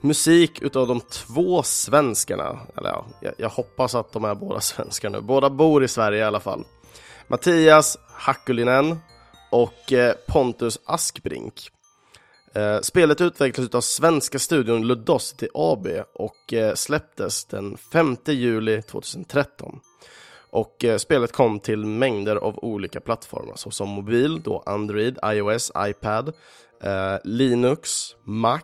[0.00, 5.10] Musik utav de två svenskarna, eller ja, jag, jag hoppas att de är båda svenskar
[5.10, 5.20] nu.
[5.20, 6.64] Båda bor i Sverige i alla fall.
[7.28, 8.98] Mattias Hakulinen
[9.50, 11.70] och eh, Pontus Askbrink.
[12.54, 19.80] Eh, spelet utvecklades av svenska studion Ludosity AB och eh, släpptes den 5 juli 2013.
[20.52, 26.28] Och eh, spelet kom till mängder av olika plattformar såsom mobil, då Android, iOS, iPad,
[26.82, 27.90] eh, Linux,
[28.24, 28.60] Mac,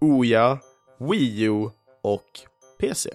[0.00, 0.58] Ouya,
[0.98, 1.70] Wii U
[2.02, 2.40] och
[2.80, 3.10] PC.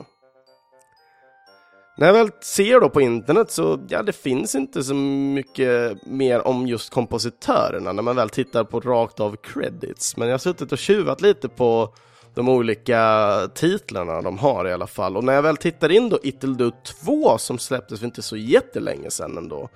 [1.98, 6.48] När jag väl ser då på internet så, ja det finns inte så mycket mer
[6.48, 10.18] om just kompositörerna när man väl tittar på rakt av credits.
[10.18, 11.94] Men jag har suttit och tjuvat lite på
[12.36, 15.18] de olika titlarna de har i alla fall.
[15.18, 16.72] Och när jag väl tittar in då Itildu
[17.04, 19.70] 2 som släpptes för inte så jättelänge sedan ändå,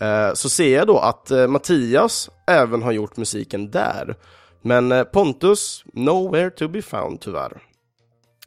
[0.00, 4.16] eh, så ser jag då att eh, Mattias även har gjort musiken där.
[4.62, 7.62] Men eh, Pontus, nowhere to be found tyvärr.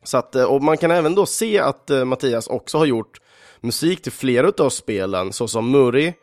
[0.04, 3.22] Så att, eh, och man kan även då se att eh, Mattias också har gjort
[3.62, 6.14] musik till flera av spelen, såsom Muri,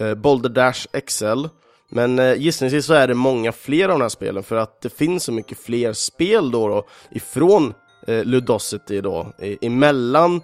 [0.00, 1.46] eh, Boulder Dash XL,
[1.92, 4.90] men eh, gissningsvis så är det många fler av de här spelen för att det
[4.90, 7.74] finns så mycket fler spel då, då ifrån
[8.06, 10.40] eh, Ludosity då, emellan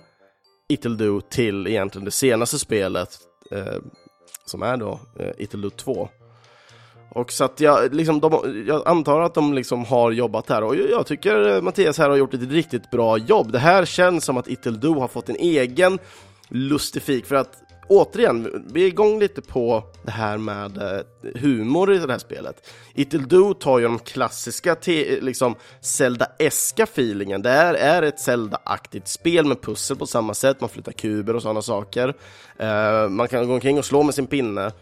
[0.69, 3.19] It'll till egentligen det senaste spelet
[3.51, 3.79] eh,
[4.45, 6.09] som är då eh, It'll 2.
[7.11, 10.77] Och så att jag, liksom, de, jag antar att de liksom har jobbat här och
[10.77, 13.53] jag tycker eh, Mattias här har gjort ett riktigt bra jobb.
[13.53, 15.99] Det här känns som att It'll har fått en egen
[16.49, 21.01] lustifik för att återigen, vi är igång lite på det här med eh,
[21.35, 22.69] humor i det här spelet.
[22.95, 24.77] Itil Do tar ju de klassiska,
[25.21, 27.43] liksom Zelda-eska feelingen.
[27.43, 31.43] Det här är ett Zelda-aktigt spel med pussel på samma sätt, man flyttar kuber och
[31.43, 32.09] sådana saker.
[32.63, 34.73] Uh, man kan gå omkring och slå med sin pinne,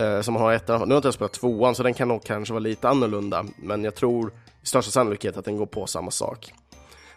[0.00, 0.88] uh, som man har ettan.
[0.88, 3.84] Nu har inte jag spelat tvåan, så den kan nog kanske vara lite annorlunda, men
[3.84, 4.28] jag tror
[4.62, 6.52] i största sannolikhet att den går på samma sak.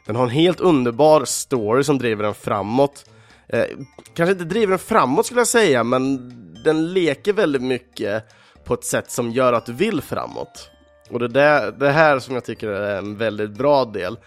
[0.06, 3.06] Den har en helt underbar story som driver den framåt
[3.50, 3.66] eh,
[4.14, 6.32] kanske inte driver den framåt skulle jag säga, men
[6.64, 8.24] den leker väldigt mycket
[8.64, 10.70] på ett sätt som gör att du vill framåt.
[11.10, 14.18] Och det, där, det här som jag tycker är en väldigt bra del.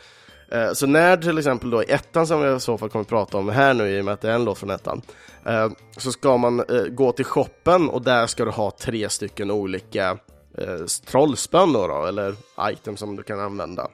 [0.52, 3.08] Eh, så när till exempel då i ettan som jag i så fall kommer att
[3.08, 5.02] prata om här nu i och med att det är en låt från ettan,
[5.46, 9.50] eh, så ska man eh, gå till shoppen och där ska du ha tre stycken
[9.50, 10.18] olika
[10.58, 13.88] eh, trollspön då, då, eller items som du kan använda.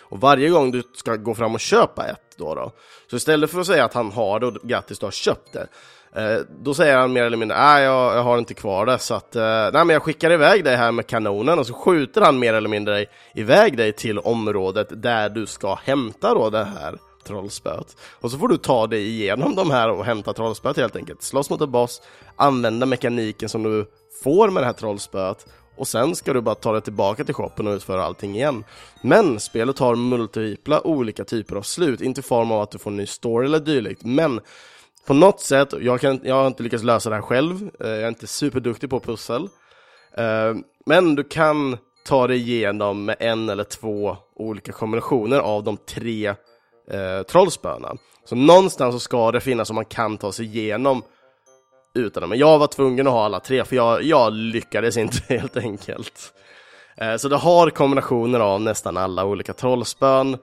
[0.00, 2.72] Och varje gång du ska gå fram och köpa ett då, då
[3.10, 5.66] så istället för att säga att han har det och grattis du har köpt det,
[6.20, 9.14] eh, då säger han mer eller mindre nej jag, jag har inte kvar det så
[9.14, 12.38] att eh, nej men jag skickar iväg dig här med kanonen och så skjuter han
[12.38, 17.96] mer eller mindre iväg dig till området där du ska hämta då det här trollspöet.
[18.20, 21.22] Och så får du ta dig igenom de här och hämta trollspöet helt enkelt.
[21.22, 22.02] Slåss mot en boss,
[22.36, 23.90] använda mekaniken som du
[24.24, 25.46] får med det här trollspöet
[25.80, 28.64] och sen ska du bara ta dig tillbaka till shoppen och utföra allting igen.
[29.02, 32.90] Men spelet har multipla olika typer av slut, inte i form av att du får
[32.90, 34.40] en ny story eller dylikt, men
[35.06, 38.02] på något sätt, jag, kan, jag har inte lyckats lösa det här själv, eh, jag
[38.02, 39.48] är inte superduktig på pussel,
[40.16, 40.54] eh,
[40.86, 46.26] men du kan ta dig igenom med en eller två olika kombinationer av de tre
[46.90, 47.96] eh, trollspöna.
[48.24, 51.02] Så någonstans så ska det finnas som man kan ta sig igenom
[51.94, 52.30] utan dem.
[52.30, 56.32] Men jag var tvungen att ha alla tre, för jag, jag lyckades inte helt enkelt.
[56.96, 60.36] Eh, så det har kombinationer av nästan alla olika trollspön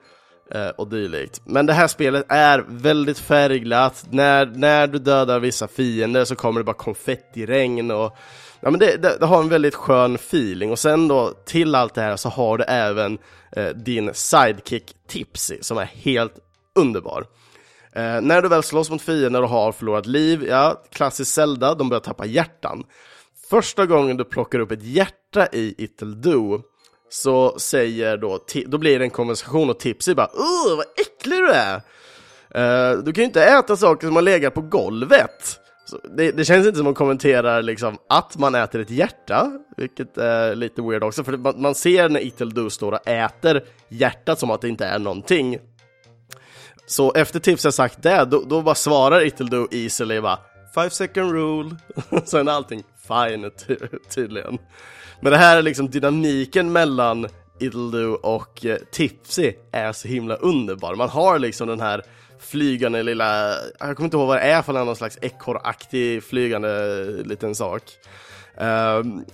[0.50, 1.40] eh, och dylikt.
[1.44, 4.06] Men det här spelet är väldigt färgglatt.
[4.10, 8.16] När, när du dödar vissa fiender så kommer det bara konfettiregn och
[8.60, 10.70] ja, men det, det, det, har en väldigt skön feeling.
[10.70, 13.18] Och sen då till allt det här så har du även
[13.52, 16.34] eh, din sidekick Tipsy som är helt
[16.74, 17.26] underbar.
[17.92, 21.88] Eh, när du väl slåss mot fiender och har förlorat liv, ja, klassiskt Zelda, de
[21.88, 22.84] börjar tappa hjärtan.
[23.50, 26.62] Första gången du plockar upp ett hjärta i It'll
[27.10, 31.50] så säger då, då blir det en konversation och Tipsy bara Åh, vad äcklig du
[31.50, 31.80] är!
[32.56, 35.60] Uh, du kan ju inte äta saker som har legat på golvet.
[36.16, 40.18] Det, det, känns inte som att man kommenterar liksom att man äter ett hjärta, vilket
[40.18, 44.50] är lite weird också, för man, man ser när It'll står och äter hjärtat som
[44.50, 45.58] att det inte är någonting.
[46.88, 50.38] Så efter Tips har sagt det, då, då bara svarar Itildo easily bara
[50.74, 51.76] Five second rule,
[52.24, 53.76] sen är allting fine ty
[54.10, 54.58] tydligen.
[55.20, 57.28] Men det här är liksom dynamiken mellan
[57.60, 60.94] It'll och eh, Tipsy är så himla underbar.
[60.94, 62.02] Man har liksom den här
[62.40, 67.26] flygande lilla, jag kommer inte ihåg vad det är för någon slags ekorraktig flygande eh,
[67.26, 67.82] liten sak.
[68.56, 69.24] Um,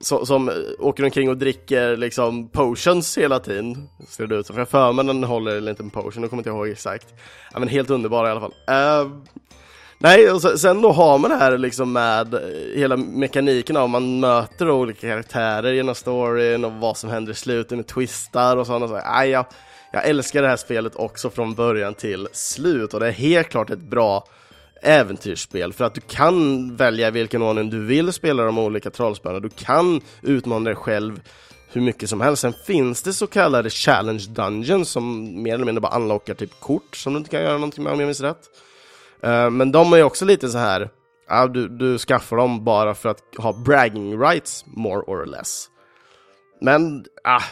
[0.00, 4.54] som, som åker omkring och dricker liksom potions hela tiden, ser det ut som.
[4.54, 7.14] För jag för mig den håller en liten potion, jag kommer inte ihåg exakt.
[7.52, 8.54] Ja, men helt underbar i alla fall.
[9.04, 9.12] Uh,
[9.98, 12.40] nej, och sen då har man det här liksom med
[12.74, 17.78] hela mekaniken av man möter olika karaktärer genom storyn och vad som händer i slutet
[17.78, 19.22] med twistar och sådana saker.
[19.22, 19.44] Så, jag,
[19.92, 23.70] jag älskar det här spelet också från början till slut och det är helt klart
[23.70, 24.24] ett bra
[24.82, 29.40] äventyrsspel för att du kan välja vilken ordning du vill spela de olika trollspöna.
[29.40, 31.20] Du kan utmana dig själv
[31.72, 32.42] hur mycket som helst.
[32.42, 36.96] Sen finns det så kallade challenge dungeons som mer eller mindre bara unlockar typ kort
[36.96, 38.50] som du inte kan göra någonting med om jag minns rätt.
[39.24, 40.90] Uh, men de är ju också lite så här,
[41.52, 45.66] du, du skaffar dem bara för att ha bragging rights more or less.
[46.60, 47.42] Men, ah,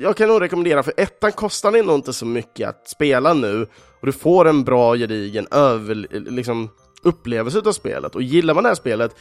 [0.00, 3.66] jag kan nog rekommendera, för ettan kostar nog inte så mycket att spela nu
[4.02, 5.94] och du får en bra gedigen över,
[6.30, 6.70] liksom,
[7.02, 8.14] upplevelse av spelet.
[8.14, 9.16] Och gillar man det här spelet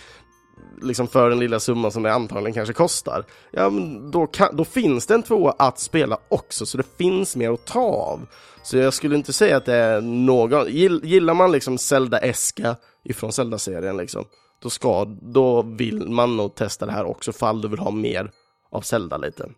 [0.82, 4.66] liksom för den lilla summan som det antagligen kanske kostar, ja men då, kan, då
[4.66, 8.20] finns det en tvåa att spela också, så det finns mer att ta av.
[8.64, 10.68] Så jag skulle inte säga att det är någon,
[11.04, 14.26] gillar man liksom Zelda-eska ifrån Zelda-serien liksom,
[14.62, 18.32] då ska, då vill man nog testa det här också fall du vill ha mer
[18.72, 19.50] av Zelda lite.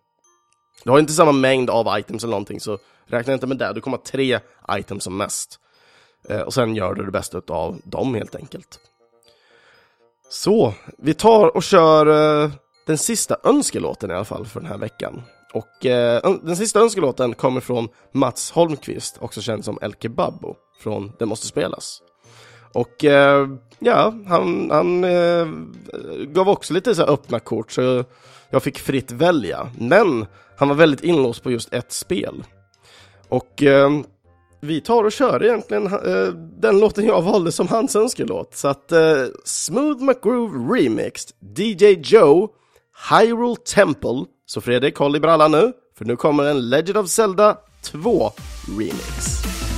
[0.83, 3.73] Du har inte samma mängd av items eller någonting, så räkna inte med det.
[3.73, 4.39] Du kommer ha tre
[4.71, 5.59] items som mest.
[6.29, 8.79] Eh, och sen gör du det bästa av dem helt enkelt.
[10.29, 12.05] Så, vi tar och kör
[12.43, 12.51] eh,
[12.85, 15.21] den sista önskelåten i alla fall för den här veckan.
[15.53, 21.11] Och eh, den sista önskelåten kommer från Mats Holmqvist, också känd som El Kebabbo, från
[21.19, 22.01] Det måste spelas.
[22.73, 23.47] Och eh,
[23.79, 25.47] ja, han, han eh,
[26.27, 28.03] gav också lite så öppna kort, så
[28.49, 29.69] jag fick fritt välja.
[29.79, 30.25] Men
[30.63, 32.43] han var väldigt inlåst på just ett spel.
[33.29, 33.89] Och eh,
[34.61, 36.27] vi tar och kör egentligen eh,
[36.59, 38.55] den låten jag valde som hans önskelåt.
[38.55, 42.49] Så att eh, Smooth McGroove Remixed, DJ Joe,
[43.09, 44.25] Hyrule Temple.
[44.45, 48.31] Så Fredrik, håll i brallan nu, för nu kommer en Legend of Zelda 2
[48.79, 49.72] Remix.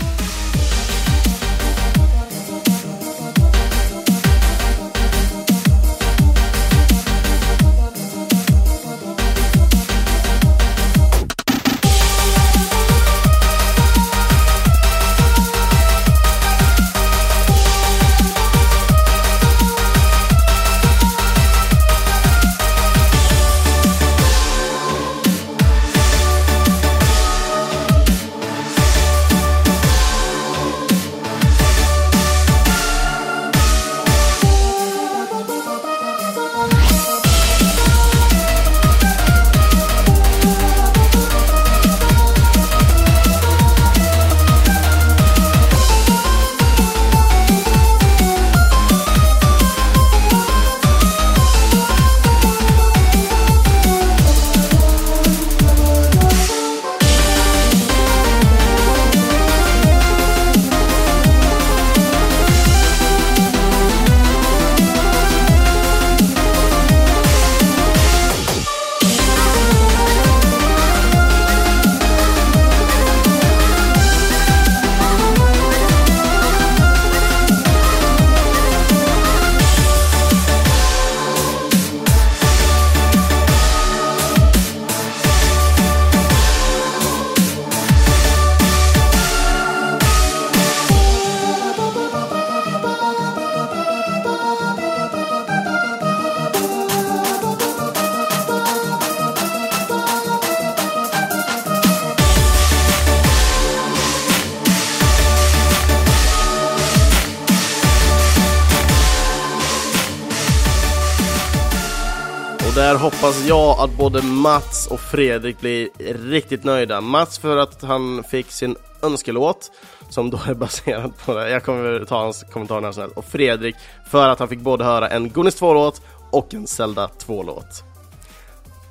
[113.25, 115.89] Hoppas jag att både Mats och Fredrik blir
[116.29, 117.01] riktigt nöjda.
[117.01, 119.71] Mats för att han fick sin önskelåt
[120.09, 121.49] som då är baserad på det.
[121.49, 123.17] Jag kommer ta hans kommentar när snällt.
[123.17, 123.75] Och Fredrik
[124.09, 126.01] för att han fick både höra en Gonis 2-låt
[126.31, 127.83] och en Zelda 2-låt.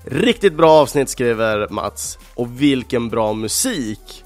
[0.04, 2.18] Riktigt bra avsnitt skriver Mats.
[2.34, 4.24] Och vilken bra musik!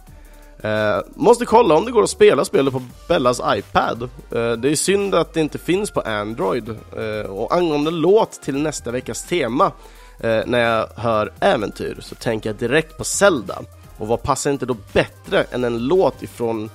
[0.63, 4.03] Eh, måste kolla om det går att spela spelet på Bellas iPad.
[4.03, 6.69] Eh, det är synd att det inte finns på Android.
[6.97, 9.73] Eh, och angående låt till nästa veckas tema,
[10.21, 13.63] eh, när jag hör äventyr, så tänker jag direkt på Zelda.
[13.99, 16.71] Och vad passar inte då bättre än en låt ifrån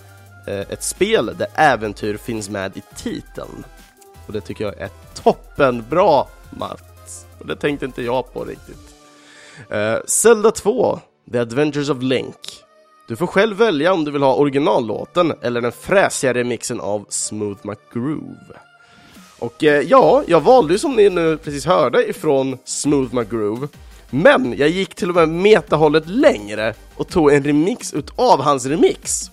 [0.47, 3.63] eh, ett spel där äventyr finns med i titeln?
[4.27, 7.25] Och det tycker jag är toppenbra, Mats.
[7.39, 8.95] Och det tänkte inte jag på riktigt.
[9.69, 10.99] Eh, Zelda 2,
[11.31, 12.63] The Adventures of Link.
[13.07, 17.59] Du får själv välja om du vill ha originallåten eller den fräsiga remixen av Smooth
[17.67, 18.59] McGroove.
[19.43, 23.67] Och eh, ja, jag valde ju som ni nu precis hörde ifrån Smooth McGroove.
[24.09, 29.31] Men jag gick till och med metahållet längre och tog en remix utav hans remix.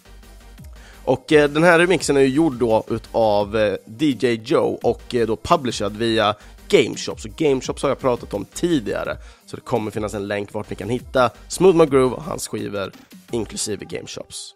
[1.05, 5.27] Och eh, den här remixen är ju gjord då utav eh, DJ Joe och eh,
[5.27, 6.35] då publicerad via
[6.69, 10.71] Gameshops, och Gameshops har jag pratat om tidigare, så det kommer finnas en länk vart
[10.71, 12.93] ni kan hitta Smooth McGroove och hans skivor,
[13.31, 14.55] inklusive Gameshops.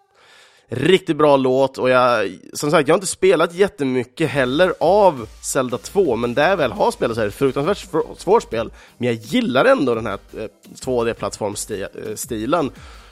[0.69, 5.79] Riktigt bra låt och jag, som sagt, jag har inte spelat jättemycket heller av Zelda
[5.79, 7.87] 2, men där jag väl har spelat så är det ett fruktansvärt
[8.17, 12.71] svårt spel, men jag gillar ändå den här eh, 2D-plattformstilen.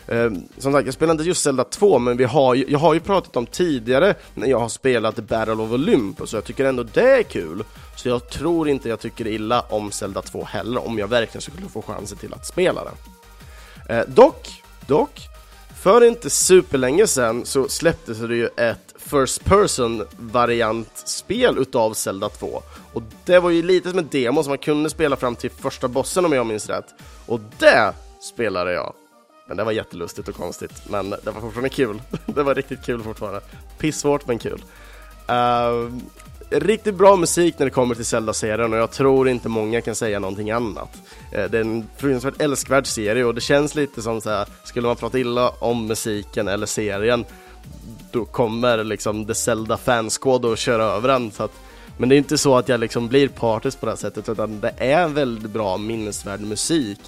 [0.09, 2.95] Ehm, som sagt, jag spelar inte just Zelda 2, men vi har ju, jag har
[2.95, 6.83] ju pratat om tidigare när jag har spelat Battle of Olympus, så jag tycker ändå
[6.83, 7.65] det är kul.
[7.97, 11.69] Så jag tror inte jag tycker illa om Zelda 2 heller, om jag verkligen skulle
[11.69, 12.93] få chansen till att spela det.
[13.95, 15.29] Eh, dock, dock,
[15.83, 22.63] för inte superlänge sedan så släpptes det ju ett First Person variantspel utav Zelda 2
[22.93, 25.89] och det var ju lite som en demo som man kunde spela fram till första
[25.89, 26.87] bossen om jag minns rätt
[27.27, 28.95] och det spelade jag
[29.47, 32.03] men det var jättelustigt och konstigt, men det var fortfarande kul.
[32.27, 33.41] det var riktigt kul fortfarande.
[33.79, 34.65] Pissvårt men kul.
[35.31, 35.93] Uh,
[36.61, 40.19] riktigt bra musik när det kommer till Zelda-serien och jag tror inte många kan säga
[40.19, 41.03] någonting annat.
[41.33, 44.87] Eh, det är en fruktansvärt älskvärd serie och det känns lite som så här, skulle
[44.87, 47.25] man prata illa om musiken eller serien
[48.11, 51.31] då kommer liksom The Zelda fanskåd och köra över den.
[51.31, 51.53] Så att,
[51.99, 54.61] men det är inte så att jag liksom blir partisk på det här sättet utan
[54.61, 56.99] det är väldigt bra minnesvärd musik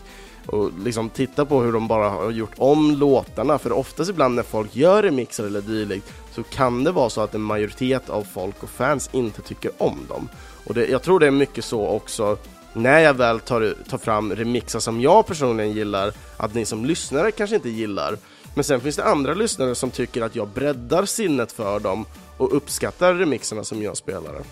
[0.47, 4.42] och liksom titta på hur de bara har gjort om låtarna för oftast ibland när
[4.42, 8.62] folk gör remixar eller dylikt så kan det vara så att en majoritet av folk
[8.62, 10.28] och fans inte tycker om dem.
[10.66, 12.38] Och det, jag tror det är mycket så också
[12.72, 17.30] när jag väl tar, tar fram remixar som jag personligen gillar att ni som lyssnare
[17.30, 18.16] kanske inte gillar.
[18.55, 22.57] Men sen finns det andra lyssnare som tycker att jag breddar sinnet för dem och
[22.57, 24.42] uppskattar remixerna som jag spelar.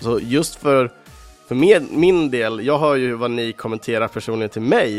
[0.00, 0.92] Så just för
[1.52, 4.94] för min, min del, jag hör ju vad ni kommenterar personligen till mig,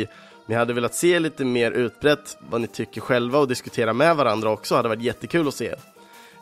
[0.45, 4.15] men jag hade velat se lite mer utbrett vad ni tycker själva och diskutera med
[4.15, 5.75] varandra också, det hade varit jättekul att se.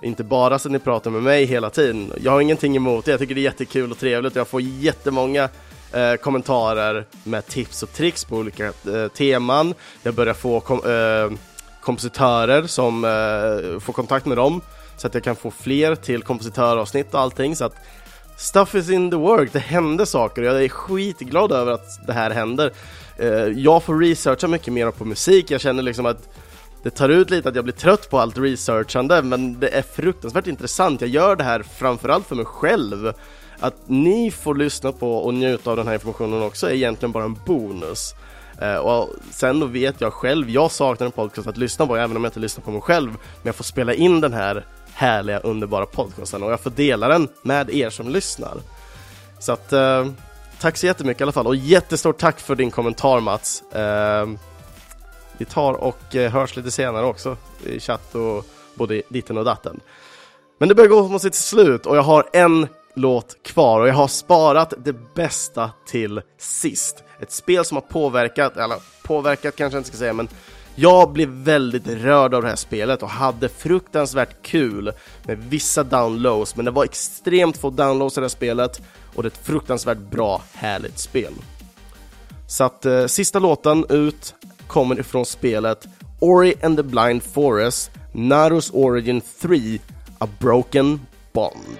[0.02, 2.14] Inte bara så att ni pratar med mig hela tiden.
[2.22, 4.36] Jag har ingenting emot det, jag tycker det är jättekul och trevligt.
[4.36, 5.50] Jag får jättemånga
[5.94, 9.74] eh, kommentarer med tips och tricks på olika eh, teman.
[10.04, 11.38] Jag börjar få kom, eh,
[11.82, 14.62] kompositörer som eh, får kontakt med dem
[14.98, 17.56] så att jag kan få fler till kompositöravsnitt och allting.
[17.56, 17.76] Så att
[18.42, 22.14] Stuff is in the work, det händer saker och jag är skitglad över att det
[22.14, 22.72] här händer.
[23.18, 26.30] Eh, jag får researcha mycket mer på musik, jag känner liksom att
[26.84, 30.48] det tar ut lite att jag blir trött på allt researchande men det är fruktansvärt
[30.48, 31.02] intressant.
[31.02, 33.14] Jag gör det här framförallt för mig själv.
[33.60, 37.24] Att ni får lyssna på och njuta av den här informationen också är egentligen bara
[37.24, 38.14] en bonus.
[38.62, 42.18] Eh, och sen då vet jag själv, jag saknar en podcast att lyssna på även
[42.18, 43.10] om jag inte lyssnar på mig själv.
[43.10, 47.28] Men jag får spela in den här härliga, underbara podcasten och jag får dela den
[47.42, 48.58] med er som lyssnar.
[49.40, 50.08] Så att, eh,
[50.60, 53.62] tack så jättemycket i alla fall och jättestort tack för din kommentar Mats.
[53.62, 54.30] Eh,
[55.38, 59.80] vi tar och eh, hörs lite senare också i chatt och både ditten och datten.
[60.58, 63.94] Men det börjar gå mot sitt slut och jag har en låt kvar och jag
[63.94, 67.04] har sparat det bästa till sist.
[67.20, 70.28] Ett spel som har påverkat, eller påverkat kanske jag inte ska säga, men
[70.76, 74.92] jag blev väldigt rörd av det här spelet och hade fruktansvärt kul
[75.24, 78.82] med vissa downloads, men det var extremt få downloads i det här spelet
[79.16, 81.34] och det är ett fruktansvärt bra, härligt spel.
[82.48, 84.36] Så att eh, sista låten ut
[84.68, 85.88] kommer ifrån spelet
[86.20, 89.80] Ori and the Blind Forest, Naru's Origin 3,
[90.18, 91.00] A Broken
[91.34, 91.78] Bond.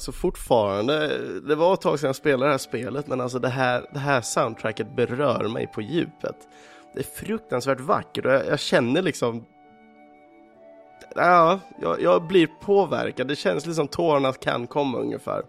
[0.00, 3.48] Alltså fortfarande, det var ett tag sedan jag spelade det här spelet men alltså det
[3.48, 6.36] här, det här soundtracket berör mig på djupet.
[6.94, 9.44] Det är fruktansvärt vackert och jag, jag känner liksom
[11.14, 13.28] Ja, jag, jag, blir påverkad.
[13.28, 15.42] Det känns liksom tårarna kan komma ungefär.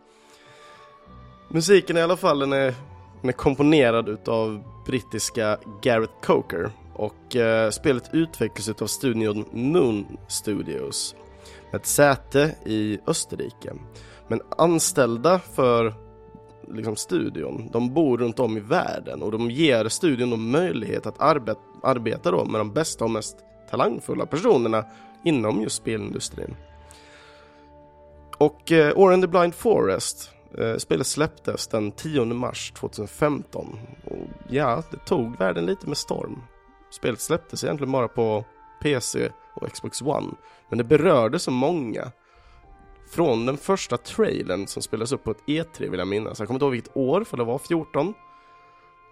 [1.50, 2.74] Musiken i alla fall, den är,
[3.22, 11.16] den är komponerad utav brittiska Gareth Coker och eh, spelet utvecklas utav studion Moon Studios
[11.72, 13.74] med ett säte i Österrike.
[14.32, 15.94] Men anställda för
[16.74, 21.60] liksom, studion, de bor runt om i världen och de ger studion möjlighet att arbeta,
[21.84, 23.38] arbeta då med de bästa och mest
[23.70, 24.86] talangfulla personerna
[25.24, 26.56] inom just spelindustrin.
[28.38, 34.28] Och eh, Or and the Blind Forest eh, Spelet släpptes den 10 mars 2015 och
[34.50, 36.42] ja, det tog världen lite med storm.
[36.92, 38.46] Spelet släpptes egentligen bara på
[38.82, 40.32] PC och Xbox One,
[40.70, 42.12] men det berörde så många.
[43.12, 46.56] Från den första trailern som spelades upp på ett E3 vill jag minnas, jag kommer
[46.56, 48.14] inte ihåg vilket år för det var 14.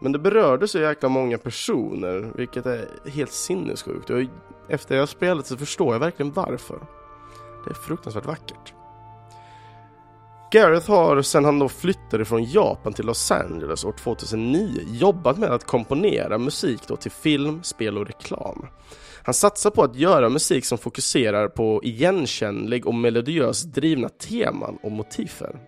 [0.01, 4.09] Men det berörde så jäkla många personer, vilket är helt sinnessjukt.
[4.09, 4.21] Och
[4.69, 6.79] efter jag spelat så förstår jag verkligen varför.
[7.65, 8.73] Det är fruktansvärt vackert.
[10.51, 15.51] Gareth har sedan han då flyttade från Japan till Los Angeles år 2009 jobbat med
[15.51, 18.65] att komponera musik då till film, spel och reklam.
[19.23, 24.91] Han satsar på att göra musik som fokuserar på igenkännlig och melodiöst drivna teman och
[24.91, 25.59] motiver.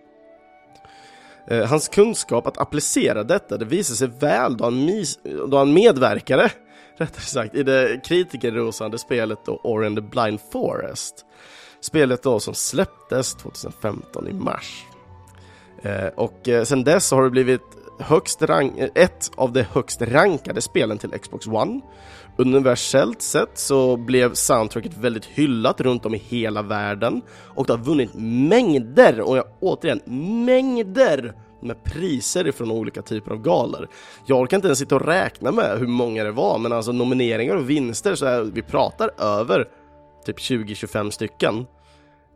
[1.48, 5.72] Eh, hans kunskap att applicera detta det visar sig väl då han, mis, då han
[5.72, 6.50] medverkade
[6.96, 11.26] rättare sagt, i det kritikerrosande spelet då Or in the Blind Forest.
[11.80, 14.84] Spelet då som släpptes 2015 i mars.
[15.82, 20.02] Eh, och eh, sen dess har det blivit högst rank eh, ett av de högst
[20.02, 21.80] rankade spelen till Xbox One.
[22.36, 27.22] Universellt sett så blev soundtracket väldigt hyllat runt om i hela världen
[27.54, 30.00] och det har vunnit mängder, och jag, återigen
[30.44, 33.88] mängder med priser ifrån olika typer av galor.
[34.26, 37.56] Jag orkar inte ens sitta och räkna med hur många det var, men alltså nomineringar
[37.56, 39.68] och vinster så är, vi pratar över
[40.26, 41.66] typ 20-25 stycken.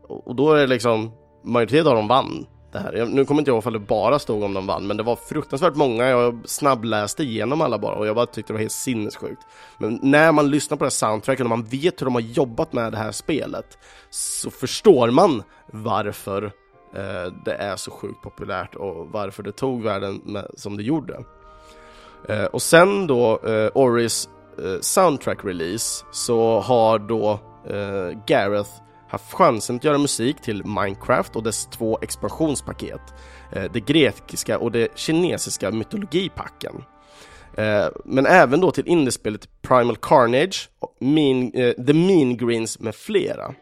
[0.07, 1.11] Och då är det liksom,
[1.43, 2.93] majoriteten av dem vann det här.
[2.93, 5.03] Jag, nu kommer inte jag ihåg om det bara stod om de vann, men det
[5.03, 6.07] var fruktansvärt många.
[6.07, 9.41] Jag snabbläste igenom alla bara och jag bara tyckte det var helt sinnessjukt.
[9.77, 12.73] Men när man lyssnar på det här soundtracket och man vet hur de har jobbat
[12.73, 13.77] med det här spelet
[14.09, 16.43] så förstår man varför
[16.95, 21.23] eh, det är så sjukt populärt och varför det tog världen med, som det gjorde.
[22.29, 27.39] Eh, och sen då eh, Oris eh, soundtrack release så har då
[27.69, 28.71] eh, Gareth
[29.09, 33.01] haft chansen att göra musik till Minecraft och dess två expansionspaket,
[33.51, 36.83] eh, det grekiska och det kinesiska mytologipacken.
[37.57, 43.53] Eh, men även då till indiespelet Primal Carnage, mean, eh, The Mean Greens med flera.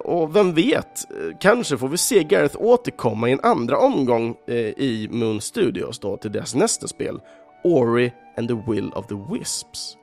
[0.00, 1.00] Och vem vet,
[1.40, 4.36] kanske får vi se Gareth återkomma i en andra omgång
[4.76, 7.20] i Moon Studios då till deras nästa spel,
[7.64, 9.96] Ori and the Will of the Wisps.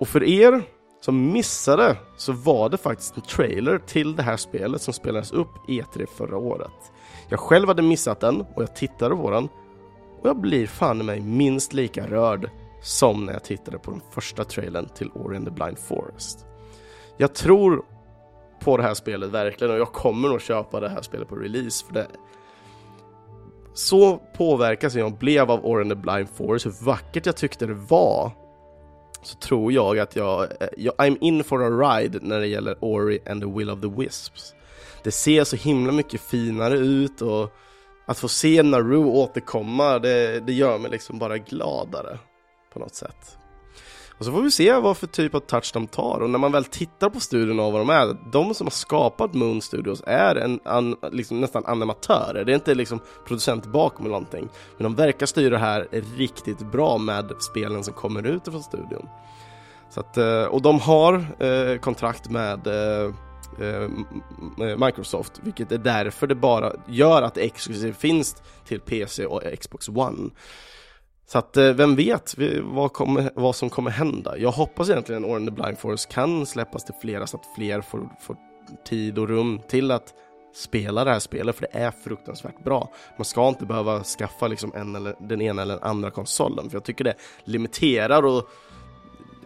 [0.00, 0.62] Och för er
[1.00, 5.48] som missade så var det faktiskt en trailer till det här spelet som spelades upp
[5.68, 6.92] E3 förra året.
[7.28, 9.48] Jag själv hade missat den och jag tittade på den
[10.20, 12.50] och jag blir fan i mig minst lika rörd
[12.82, 16.46] som när jag tittade på den första trailern till Ori and the Blind Forest.
[17.16, 17.84] Jag tror
[18.60, 21.86] på det här spelet verkligen och jag kommer nog köpa det här spelet på release
[21.86, 22.06] för det
[23.74, 27.74] så påverkas jag blev av Ori and the Blind Forest, hur vackert jag tyckte det
[27.74, 28.32] var
[29.22, 32.76] så tror jag att jag, eh, jag, I'm in for a ride när det gäller
[32.80, 34.54] Ori and the Will of the Wisps.
[35.04, 37.52] Det ser så himla mycket finare ut och
[38.06, 42.18] att få se Naru återkomma, det, det gör mig liksom bara gladare
[42.72, 43.37] på något sätt.
[44.18, 46.52] Och så får vi se vad för typ av touch de tar och när man
[46.52, 50.36] väl tittar på studion och vad de är, de som har skapat Moon Studios är
[50.36, 54.48] en, an, liksom nästan animatörer, det är inte liksom producent bakom eller någonting.
[54.76, 59.08] Men de verkar styra det här riktigt bra med spelen som kommer ut från studion.
[59.90, 63.12] Så att, eh, och de har eh, kontrakt med eh,
[63.60, 63.82] eh,
[64.68, 69.42] eh, Microsoft, vilket är därför det bara gör att det exklusivt finns till PC och
[69.60, 70.30] Xbox One.
[71.30, 74.38] Så att eh, vem vet vad, kommer, vad som kommer hända.
[74.38, 77.80] Jag hoppas egentligen att Orange the Blind Forest kan släppas till flera så att fler
[77.80, 78.36] får, får
[78.84, 80.14] tid och rum till att
[80.54, 82.92] spela det här spelet för det är fruktansvärt bra.
[83.16, 86.76] Man ska inte behöva skaffa liksom en eller, den ena eller den andra konsolen för
[86.76, 87.14] jag tycker det
[87.44, 88.48] limiterar och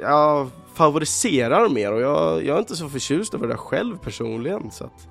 [0.00, 4.84] ja, favoriserar mer och jag, jag är inte så förtjust över det själv personligen så
[4.84, 5.08] att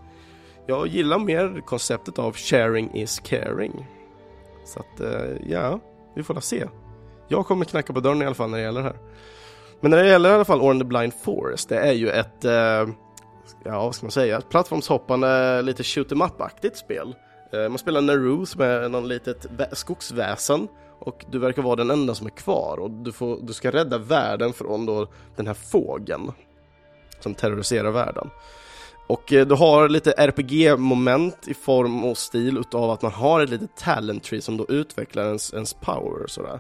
[0.67, 3.85] jag gillar mer konceptet av sharing is caring.
[4.65, 5.79] Så att eh, ja,
[6.15, 6.67] vi får se.
[7.27, 8.97] Jag kommer knacka på dörren i alla fall när det gäller det här.
[9.81, 12.45] Men när det gäller i alla fall Orange the Blind Forest, det är ju ett,
[12.45, 12.89] eh,
[13.63, 17.15] ja vad ska man säga, plattformshoppande, lite shoot em up-aktigt spel.
[17.53, 20.67] Eh, man spelar Naru som är någon litet skogsväsen
[20.99, 23.97] och du verkar vara den enda som är kvar och du, får, du ska rädda
[23.97, 26.31] världen från då den här fågeln
[27.19, 28.29] som terroriserar världen.
[29.11, 33.49] Och eh, du har lite RPG-moment i form och stil utav att man har ett
[33.49, 36.59] litet talent tree som då utvecklar ens, ens power och sådär.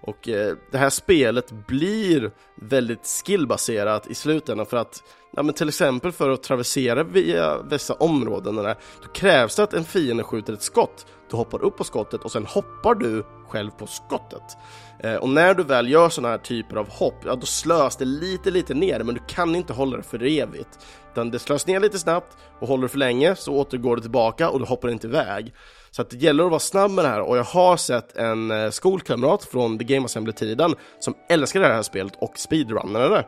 [0.00, 5.02] Och eh, det här spelet blir väldigt skillbaserat i slutändan för att
[5.36, 9.74] Ja men till exempel för att traversera via dessa områden där, då krävs det att
[9.74, 11.06] en fiende skjuter ett skott.
[11.30, 14.56] Du hoppar upp på skottet och sen hoppar du själv på skottet.
[14.98, 18.04] Eh, och när du väl gör sådana här typer av hopp, ja då slös det
[18.04, 20.78] lite lite ner men du kan inte hålla det för evigt.
[21.12, 24.50] Utan det slös ner lite snabbt och håller du för länge så återgår det tillbaka
[24.50, 25.54] och du hoppar inte iväg.
[25.90, 28.50] Så att det gäller att vara snabb med det här och jag har sett en
[28.50, 33.24] eh, skolkamrat från The Game Assembly-tiden som älskar det här spelet och speedrunnade det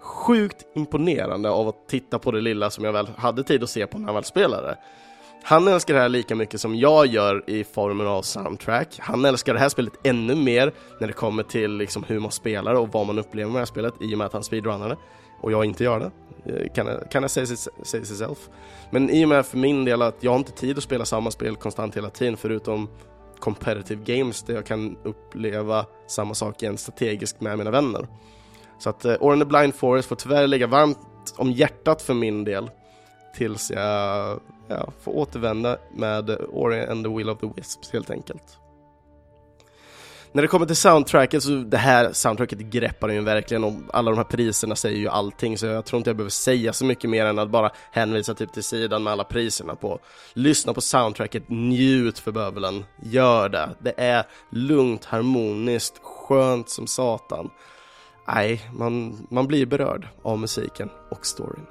[0.00, 3.86] sjukt imponerande av att titta på det lilla som jag väl hade tid att se
[3.86, 4.76] på när han väl spelade.
[5.42, 8.96] Han älskar det här lika mycket som jag gör i formen av soundtrack.
[8.98, 12.74] Han älskar det här spelet ännu mer när det kommer till liksom hur man spelar
[12.74, 14.96] och vad man upplever med det här spelet i och med att han speedrunnar det.
[15.40, 16.10] och jag inte gör det.
[16.44, 18.48] Eh, kan jag, kan jag säga sig self.
[18.90, 21.30] Men i och med för min del att jag har inte tid att spela samma
[21.30, 22.88] spel konstant hela tiden förutom
[23.38, 28.06] competitive games där jag kan uppleva samma sak igen strategiskt med mina vänner.
[28.80, 30.98] Så att uh, Or the Blind Forest får tyvärr ligga varmt
[31.36, 32.70] om hjärtat för min del
[33.36, 38.60] tills jag ja, får återvända med Ori and the Will of the Wisps helt enkelt.
[40.32, 44.16] När det kommer till soundtracket så det här soundtracket greppar ju verkligen och alla de
[44.16, 47.24] här priserna säger ju allting så jag tror inte jag behöver säga så mycket mer
[47.24, 49.98] än att bara hänvisa typ till sidan med alla priserna på.
[50.32, 53.70] Lyssna på soundtracket, njut för bövelen, gör det.
[53.78, 57.50] Det är lugnt, harmoniskt, skönt som satan
[58.28, 61.66] nej, man, man blir berörd av musiken och storyn.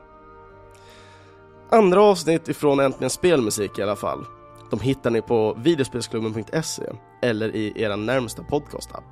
[1.72, 4.26] Andra avsnitt ifrån Äntligen Spelmusik i alla fall.
[4.70, 6.84] De hittar ni på videospelsklubben.se
[7.22, 9.04] eller i er närmsta podcastapp.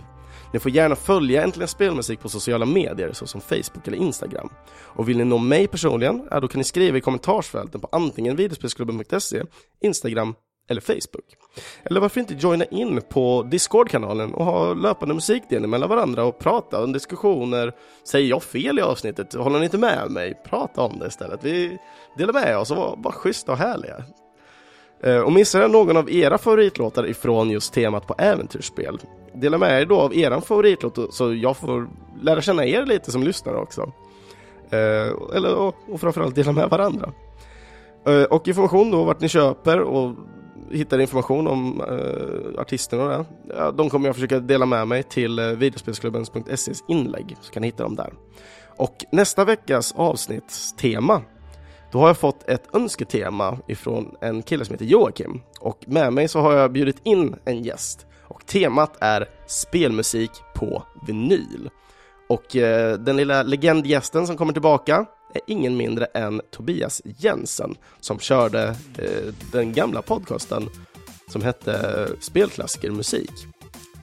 [0.53, 4.49] Ni får gärna följa Äntligen Spelmusik på sociala medier såsom Facebook eller Instagram.
[4.79, 8.35] Och vill ni nå mig personligen, ja, då kan ni skriva i kommentarsfälten på antingen
[8.35, 9.43] videospelsklubben.se,
[9.81, 10.35] Instagram
[10.67, 11.37] eller Facebook.
[11.83, 16.83] Eller varför inte joina in på Discord-kanalen och ha löpande musikdelning mellan varandra och prata
[16.83, 17.73] om diskussioner.
[18.03, 19.33] Säger jag fel i avsnittet?
[19.33, 20.41] Håller ni inte med mig?
[20.45, 21.43] Prata om det istället.
[21.43, 21.77] Vi
[22.17, 24.03] delar med oss och var bara schyssta och härliga.
[25.03, 28.99] Eh, och missar jag någon av era favoritlåtar ifrån just temat på äventyrsspel?
[29.33, 31.89] Dela med er då av eran favoritlåt så jag får
[32.21, 33.91] lära känna er lite som lyssnare också.
[34.69, 35.55] Eh, eller,
[35.87, 37.13] och framförallt dela med varandra.
[38.05, 40.15] Eh, och information då vart ni köper och
[40.71, 45.03] hittar information om uh, artisterna och det, ja, de kommer jag försöka dela med mig
[45.03, 48.13] till eh, uh, videospelsklubbens.ses inlägg, så kan ni hitta dem där.
[48.77, 51.21] Och nästa veckas avsnittstema,
[51.91, 55.41] då har jag fått ett önsketema ifrån en kille som heter Joakim.
[55.59, 58.05] Och med mig så har jag bjudit in en gäst.
[58.21, 61.69] Och temat är spelmusik på vinyl.
[62.29, 65.05] Och eh, den lilla legendgästen som kommer tillbaka
[65.37, 70.69] är ingen mindre än Tobias Jensen som körde eh, den gamla podcasten
[71.27, 73.31] som hette eh, Spelklassiker musik.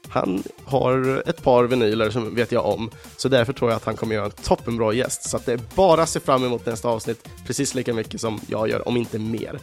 [0.09, 3.97] Han har ett par vinyler som vet jag om, så därför tror jag att han
[3.97, 5.28] kommer göra en toppenbra gäst.
[5.30, 8.41] Så att det är bara att se fram emot nästa avsnitt precis lika mycket som
[8.49, 9.59] jag gör, om inte mer.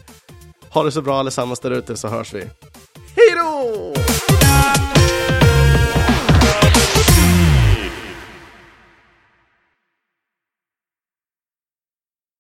[0.70, 2.40] Ha det så bra allesammans där ute så hörs vi.
[3.16, 3.94] Hej då!